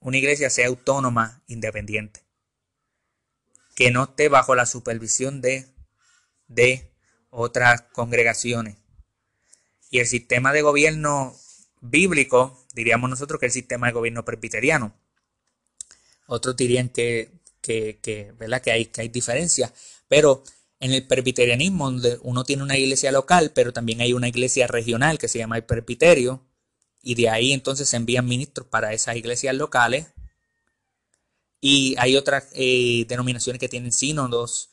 una 0.00 0.18
iglesia 0.18 0.50
sea 0.50 0.66
autónoma, 0.66 1.42
independiente, 1.46 2.24
que 3.74 3.90
no 3.90 4.04
esté 4.04 4.28
bajo 4.28 4.54
la 4.54 4.66
supervisión 4.66 5.40
de, 5.40 5.66
de 6.48 6.90
otras 7.30 7.82
congregaciones. 7.92 8.76
Y 9.90 10.00
el 10.00 10.06
sistema 10.06 10.52
de 10.52 10.62
gobierno 10.62 11.36
bíblico, 11.80 12.66
diríamos 12.74 13.10
nosotros 13.10 13.38
que 13.38 13.46
el 13.46 13.52
sistema 13.52 13.88
de 13.88 13.92
gobierno 13.92 14.24
presbiteriano. 14.24 14.94
Otros 16.26 16.56
dirían 16.56 16.88
que, 16.88 17.30
que, 17.60 18.32
¿verdad? 18.38 18.62
que 18.62 18.72
hay, 18.72 18.86
que 18.86 19.02
hay 19.02 19.08
diferencias, 19.08 19.72
pero 20.08 20.42
en 20.82 20.92
el 20.92 21.06
presbiterianismo, 21.06 21.92
donde 21.92 22.18
uno 22.22 22.42
tiene 22.42 22.64
una 22.64 22.76
iglesia 22.76 23.12
local, 23.12 23.52
pero 23.54 23.72
también 23.72 24.00
hay 24.00 24.14
una 24.14 24.26
iglesia 24.26 24.66
regional 24.66 25.16
que 25.16 25.28
se 25.28 25.38
llama 25.38 25.56
el 25.56 25.62
presbiterio, 25.64 26.44
y 27.00 27.14
de 27.14 27.28
ahí 27.28 27.52
entonces 27.52 27.88
se 27.88 27.96
envían 27.96 28.26
ministros 28.26 28.66
para 28.66 28.92
esas 28.92 29.14
iglesias 29.14 29.54
locales. 29.54 30.08
Y 31.60 31.94
hay 31.98 32.16
otras 32.16 32.48
eh, 32.54 33.06
denominaciones 33.08 33.60
que 33.60 33.68
tienen 33.68 33.92
sínodos 33.92 34.70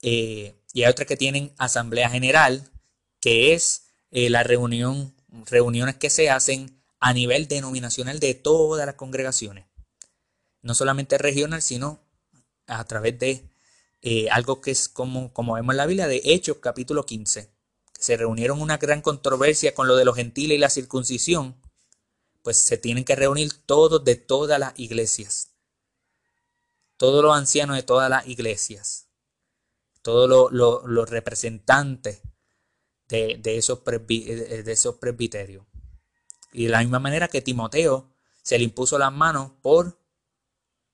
eh, 0.00 0.54
y 0.72 0.84
hay 0.84 0.90
otras 0.90 1.08
que 1.08 1.16
tienen 1.16 1.52
asamblea 1.58 2.08
general, 2.08 2.70
que 3.20 3.52
es 3.52 3.88
eh, 4.12 4.30
la 4.30 4.44
reunión, 4.44 5.12
reuniones 5.46 5.96
que 5.96 6.08
se 6.08 6.30
hacen 6.30 6.80
a 7.00 7.12
nivel 7.12 7.48
denominacional 7.48 8.20
de 8.20 8.34
todas 8.34 8.86
las 8.86 8.94
congregaciones. 8.94 9.66
No 10.62 10.76
solamente 10.76 11.18
regional, 11.18 11.62
sino 11.62 12.00
a 12.68 12.84
través 12.84 13.18
de 13.18 13.57
eh, 14.00 14.30
algo 14.30 14.60
que 14.60 14.70
es 14.70 14.88
como, 14.88 15.32
como 15.32 15.54
vemos 15.54 15.72
en 15.72 15.76
la 15.76 15.86
Biblia, 15.86 16.06
de 16.06 16.20
Hechos 16.24 16.58
capítulo 16.60 17.04
15. 17.04 17.50
Se 17.98 18.16
reunieron 18.16 18.60
una 18.60 18.76
gran 18.78 19.02
controversia 19.02 19.74
con 19.74 19.88
lo 19.88 19.96
de 19.96 20.04
los 20.04 20.14
gentiles 20.14 20.56
y 20.56 20.60
la 20.60 20.70
circuncisión, 20.70 21.60
pues 22.42 22.58
se 22.58 22.78
tienen 22.78 23.04
que 23.04 23.16
reunir 23.16 23.52
todos 23.66 24.04
de 24.04 24.14
todas 24.14 24.60
las 24.60 24.78
iglesias, 24.78 25.52
todos 26.96 27.22
los 27.24 27.36
ancianos 27.36 27.76
de 27.76 27.82
todas 27.82 28.08
las 28.08 28.26
iglesias, 28.28 29.08
todos 30.02 30.52
los 30.52 31.10
representantes 31.10 32.22
de, 33.08 33.40
esos 33.44 33.84
de 33.84 34.62
esos 34.66 34.94
presbiterios. 34.96 35.66
Y 36.52 36.64
de 36.64 36.70
la 36.70 36.80
misma 36.80 37.00
manera 37.00 37.28
que 37.28 37.42
Timoteo 37.42 38.12
se 38.42 38.58
le 38.58 38.64
impuso 38.64 38.96
las 38.96 39.12
manos 39.12 39.50
por 39.60 40.00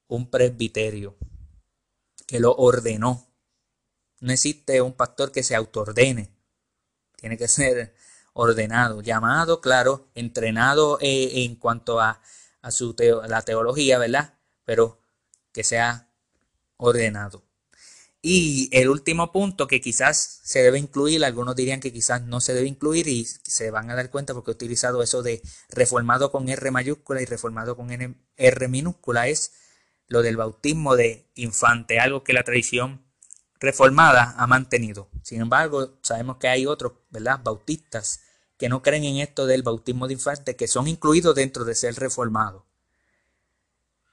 un 0.08 0.30
presbiterio 0.30 1.16
que 2.26 2.40
lo 2.40 2.54
ordenó. 2.54 3.30
No 4.20 4.32
existe 4.32 4.80
un 4.80 4.94
pastor 4.94 5.32
que 5.32 5.42
se 5.42 5.54
autoordene. 5.54 6.30
Tiene 7.16 7.36
que 7.36 7.48
ser 7.48 7.94
ordenado, 8.32 9.00
llamado, 9.00 9.60
claro, 9.60 10.08
entrenado 10.14 10.98
eh, 11.00 11.44
en 11.44 11.56
cuanto 11.56 12.00
a, 12.00 12.20
a 12.62 12.70
su 12.70 12.94
la 13.28 13.42
teología, 13.42 13.98
¿verdad? 13.98 14.34
Pero 14.64 15.00
que 15.52 15.64
sea 15.64 16.10
ordenado. 16.76 17.44
Y 18.26 18.70
el 18.72 18.88
último 18.88 19.32
punto 19.32 19.66
que 19.66 19.82
quizás 19.82 20.40
se 20.42 20.62
debe 20.62 20.78
incluir, 20.78 21.22
algunos 21.26 21.54
dirían 21.54 21.80
que 21.80 21.92
quizás 21.92 22.22
no 22.22 22.40
se 22.40 22.54
debe 22.54 22.66
incluir 22.66 23.06
y 23.06 23.26
se 23.26 23.70
van 23.70 23.90
a 23.90 23.94
dar 23.94 24.10
cuenta 24.10 24.32
porque 24.32 24.50
he 24.50 24.54
utilizado 24.54 25.02
eso 25.02 25.22
de 25.22 25.42
reformado 25.68 26.32
con 26.32 26.48
R 26.48 26.70
mayúscula 26.70 27.20
y 27.20 27.26
reformado 27.26 27.76
con 27.76 27.90
R 27.90 28.68
minúscula, 28.68 29.28
es 29.28 29.52
lo 30.08 30.22
del 30.22 30.36
bautismo 30.36 30.96
de 30.96 31.30
infante, 31.34 31.98
algo 31.98 32.24
que 32.24 32.32
la 32.32 32.42
tradición 32.42 33.04
reformada 33.58 34.34
ha 34.36 34.46
mantenido. 34.46 35.08
Sin 35.22 35.40
embargo, 35.40 35.98
sabemos 36.02 36.36
que 36.36 36.48
hay 36.48 36.66
otros, 36.66 36.92
¿verdad? 37.10 37.40
Bautistas 37.42 38.20
que 38.58 38.68
no 38.68 38.82
creen 38.82 39.04
en 39.04 39.16
esto 39.18 39.46
del 39.46 39.62
bautismo 39.62 40.06
de 40.06 40.14
infante, 40.14 40.56
que 40.56 40.68
son 40.68 40.86
incluidos 40.86 41.34
dentro 41.34 41.64
de 41.64 41.74
ser 41.74 41.94
reformado. 41.96 42.66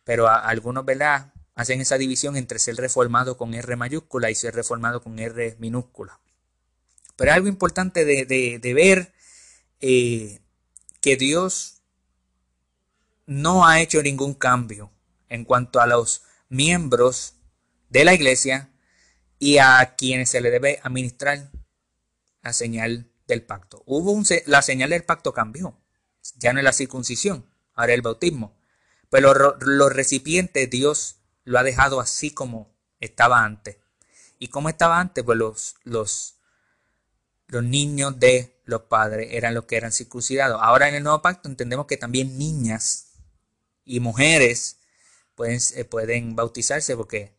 Pero 0.03 0.27
algunos, 0.27 0.85
¿verdad? 0.85 1.33
Hacen 1.53 1.81
esa 1.81 1.97
división 1.97 2.37
entre 2.37 2.59
ser 2.59 2.75
reformado 2.75 3.37
con 3.37 3.53
R 3.53 3.75
mayúscula 3.75 4.31
y 4.31 4.35
ser 4.35 4.55
reformado 4.55 5.01
con 5.01 5.19
R 5.19 5.57
minúscula. 5.59 6.19
Pero 7.15 7.33
algo 7.33 7.47
importante 7.47 8.03
de, 8.03 8.73
ver 8.73 9.13
eh, 9.79 10.39
que 11.01 11.17
Dios 11.17 11.81
no 13.27 13.67
ha 13.67 13.79
hecho 13.81 14.01
ningún 14.01 14.33
cambio 14.33 14.91
en 15.31 15.45
cuanto 15.45 15.79
a 15.79 15.87
los 15.87 16.23
miembros 16.49 17.35
de 17.89 18.03
la 18.03 18.13
iglesia 18.13 18.69
y 19.39 19.57
a 19.57 19.95
quienes 19.97 20.29
se 20.29 20.41
le 20.41 20.51
debe 20.51 20.79
administrar 20.83 21.49
la 22.43 22.53
señal 22.53 23.09
del 23.27 23.43
pacto. 23.43 23.81
Hubo 23.85 24.11
un, 24.11 24.25
la 24.45 24.61
señal 24.61 24.89
del 24.89 25.05
pacto 25.05 25.33
cambió. 25.33 25.79
Ya 26.37 26.51
no 26.53 26.59
es 26.59 26.65
la 26.65 26.73
circuncisión, 26.73 27.49
ahora 27.73 27.93
el 27.93 28.01
bautismo. 28.01 28.55
Pero 29.09 29.33
los, 29.33 29.93
recipientes 29.93 30.69
Dios 30.69 31.21
lo 31.45 31.57
ha 31.57 31.63
dejado 31.63 32.01
así 32.01 32.31
como 32.31 32.75
estaba 32.99 33.43
antes. 33.43 33.77
¿Y 34.37 34.49
como 34.49 34.69
estaba 34.69 34.99
antes? 34.99 35.23
Pues 35.23 35.37
los, 35.37 35.75
los, 35.83 36.35
los 37.47 37.63
niños 37.63 38.19
de 38.19 38.61
los 38.65 38.83
padres 38.83 39.29
eran 39.31 39.53
los 39.53 39.65
que 39.65 39.77
eran 39.77 39.93
circuncidados. 39.93 40.59
Ahora 40.61 40.89
en 40.89 40.95
el 40.95 41.03
nuevo 41.03 41.21
pacto 41.21 41.47
entendemos 41.47 41.85
que 41.85 41.97
también 41.97 42.37
niñas 42.37 43.13
y 43.85 44.01
mujeres 44.01 44.80
eh, 45.45 45.85
pueden, 45.85 46.35
bautizarse 46.35 46.95
porque 46.95 47.33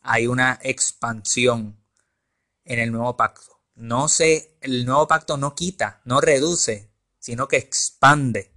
hay 0.00 0.26
una 0.26 0.58
expansión 0.62 1.76
en 2.64 2.78
el 2.78 2.92
nuevo 2.92 3.16
pacto. 3.16 3.60
No 3.74 4.08
se, 4.08 4.56
el 4.60 4.86
nuevo 4.86 5.06
pacto 5.06 5.36
no 5.36 5.54
quita, 5.54 6.00
no 6.04 6.20
reduce, 6.20 6.90
sino 7.18 7.48
que 7.48 7.56
expande. 7.56 8.52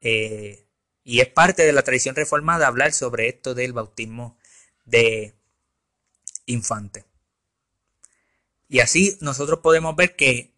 Eh, 0.00 0.68
y 1.04 1.20
es 1.20 1.28
parte 1.28 1.64
de 1.64 1.72
la 1.72 1.82
tradición 1.82 2.14
reformada 2.14 2.66
hablar 2.66 2.92
sobre 2.92 3.28
esto 3.28 3.54
del 3.54 3.72
bautismo 3.72 4.38
de 4.84 5.34
infante. 6.46 7.04
Y 8.68 8.80
así 8.80 9.16
nosotros 9.20 9.60
podemos 9.60 9.96
ver 9.96 10.16
que 10.16 10.54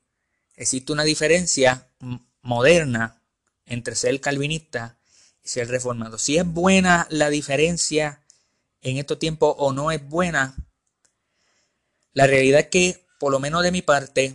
existe 0.57 0.93
una 0.93 1.05
diferencia 1.05 1.89
moderna 2.43 3.23
entre 3.65 3.95
ser 3.95 4.21
calvinista 4.21 5.00
ser 5.43 5.69
reformado. 5.69 6.19
Si 6.19 6.37
es 6.39 6.47
buena 6.47 7.07
la 7.11 7.31
diferencia 7.31 8.23
en 8.81 8.97
estos 8.97 9.19
tiempos 9.19 9.55
o 9.59 9.73
no 9.73 9.91
es 9.91 10.07
buena, 10.07 10.57
la 12.13 12.27
realidad 12.27 12.61
es 12.61 12.67
que, 12.69 13.07
por 13.19 13.33
lo 13.33 13.41
menos 13.41 13.63
de 13.63 13.73
mi 13.73 13.83
parte, 13.83 14.35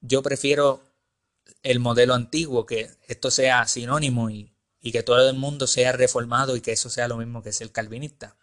yo 0.00 0.22
prefiero 0.22 0.82
el 1.62 1.80
modelo 1.80 2.14
antiguo, 2.14 2.66
que 2.66 2.90
esto 3.08 3.30
sea 3.30 3.66
sinónimo 3.66 4.30
y, 4.30 4.52
y 4.80 4.92
que 4.92 5.02
todo 5.02 5.28
el 5.28 5.36
mundo 5.36 5.66
sea 5.66 5.92
reformado 5.92 6.56
y 6.56 6.60
que 6.60 6.72
eso 6.72 6.90
sea 6.90 7.08
lo 7.08 7.16
mismo 7.16 7.42
que 7.42 7.52
ser 7.52 7.72
calvinista. 7.72 8.36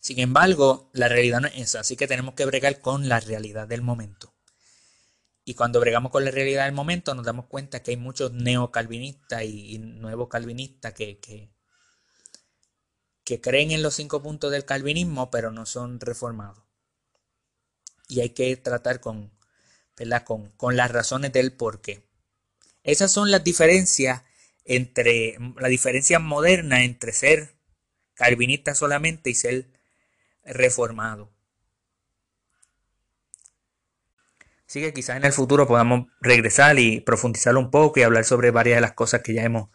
Sin 0.00 0.18
embargo, 0.18 0.90
la 0.92 1.08
realidad 1.08 1.40
no 1.40 1.48
es 1.48 1.58
esa, 1.58 1.80
así 1.80 1.96
que 1.96 2.08
tenemos 2.08 2.34
que 2.34 2.46
bregar 2.46 2.80
con 2.80 3.08
la 3.08 3.20
realidad 3.20 3.68
del 3.68 3.82
momento. 3.82 4.34
Y 5.44 5.54
cuando 5.54 5.80
bregamos 5.80 6.12
con 6.12 6.24
la 6.24 6.30
realidad 6.30 6.66
del 6.66 6.74
momento, 6.74 7.14
nos 7.14 7.24
damos 7.24 7.46
cuenta 7.46 7.82
que 7.82 7.92
hay 7.92 7.96
muchos 7.96 8.32
neocalvinistas 8.32 9.42
y, 9.42 9.74
y 9.74 9.78
nuevos 9.78 10.28
calvinistas 10.28 10.92
que, 10.92 11.18
que, 11.18 11.50
creen 13.40 13.70
en 13.70 13.82
los 13.82 13.94
cinco 13.94 14.22
puntos 14.22 14.50
del 14.50 14.64
calvinismo, 14.64 15.30
pero 15.30 15.50
no 15.50 15.64
son 15.64 16.00
reformados. 16.00 16.62
Y 18.08 18.20
hay 18.20 18.30
que 18.30 18.56
tratar 18.56 19.00
con, 19.00 19.32
con, 20.24 20.50
con 20.50 20.76
las 20.76 20.90
razones 20.90 21.32
del 21.32 21.52
por 21.52 21.80
qué. 21.80 22.04
Esas 22.82 23.12
son 23.12 23.30
las 23.30 23.44
diferencias 23.44 24.22
entre 24.64 25.36
la 25.58 25.68
diferencia 25.68 26.18
moderna 26.18 26.84
entre 26.84 27.12
ser 27.12 27.54
calvinista 28.14 28.74
solamente 28.74 29.30
y 29.30 29.34
ser 29.34 29.70
reformado. 30.44 31.32
Así 34.70 34.80
que 34.80 34.92
quizás 34.92 35.16
en 35.16 35.24
el 35.24 35.32
futuro 35.32 35.66
podamos 35.66 36.06
regresar 36.20 36.78
y 36.78 37.00
profundizar 37.00 37.56
un 37.56 37.72
poco 37.72 37.98
y 37.98 38.04
hablar 38.04 38.24
sobre 38.24 38.52
varias 38.52 38.76
de 38.76 38.80
las 38.80 38.92
cosas 38.92 39.20
que 39.20 39.34
ya 39.34 39.42
hemos 39.42 39.68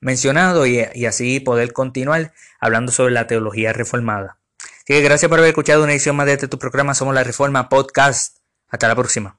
mencionado 0.00 0.64
y, 0.64 0.80
así 1.04 1.38
poder 1.38 1.74
continuar 1.74 2.32
hablando 2.58 2.90
sobre 2.90 3.12
la 3.12 3.26
teología 3.26 3.74
reformada. 3.74 4.38
Así 4.62 4.94
que 4.94 5.02
gracias 5.02 5.28
por 5.28 5.38
haber 5.38 5.50
escuchado 5.50 5.82
una 5.82 5.92
edición 5.92 6.16
más 6.16 6.24
de 6.24 6.32
este 6.32 6.48
tu 6.48 6.58
programa 6.58 6.94
Somos 6.94 7.14
la 7.14 7.24
Reforma 7.24 7.68
Podcast. 7.68 8.38
Hasta 8.70 8.88
la 8.88 8.96
próxima. 8.96 9.38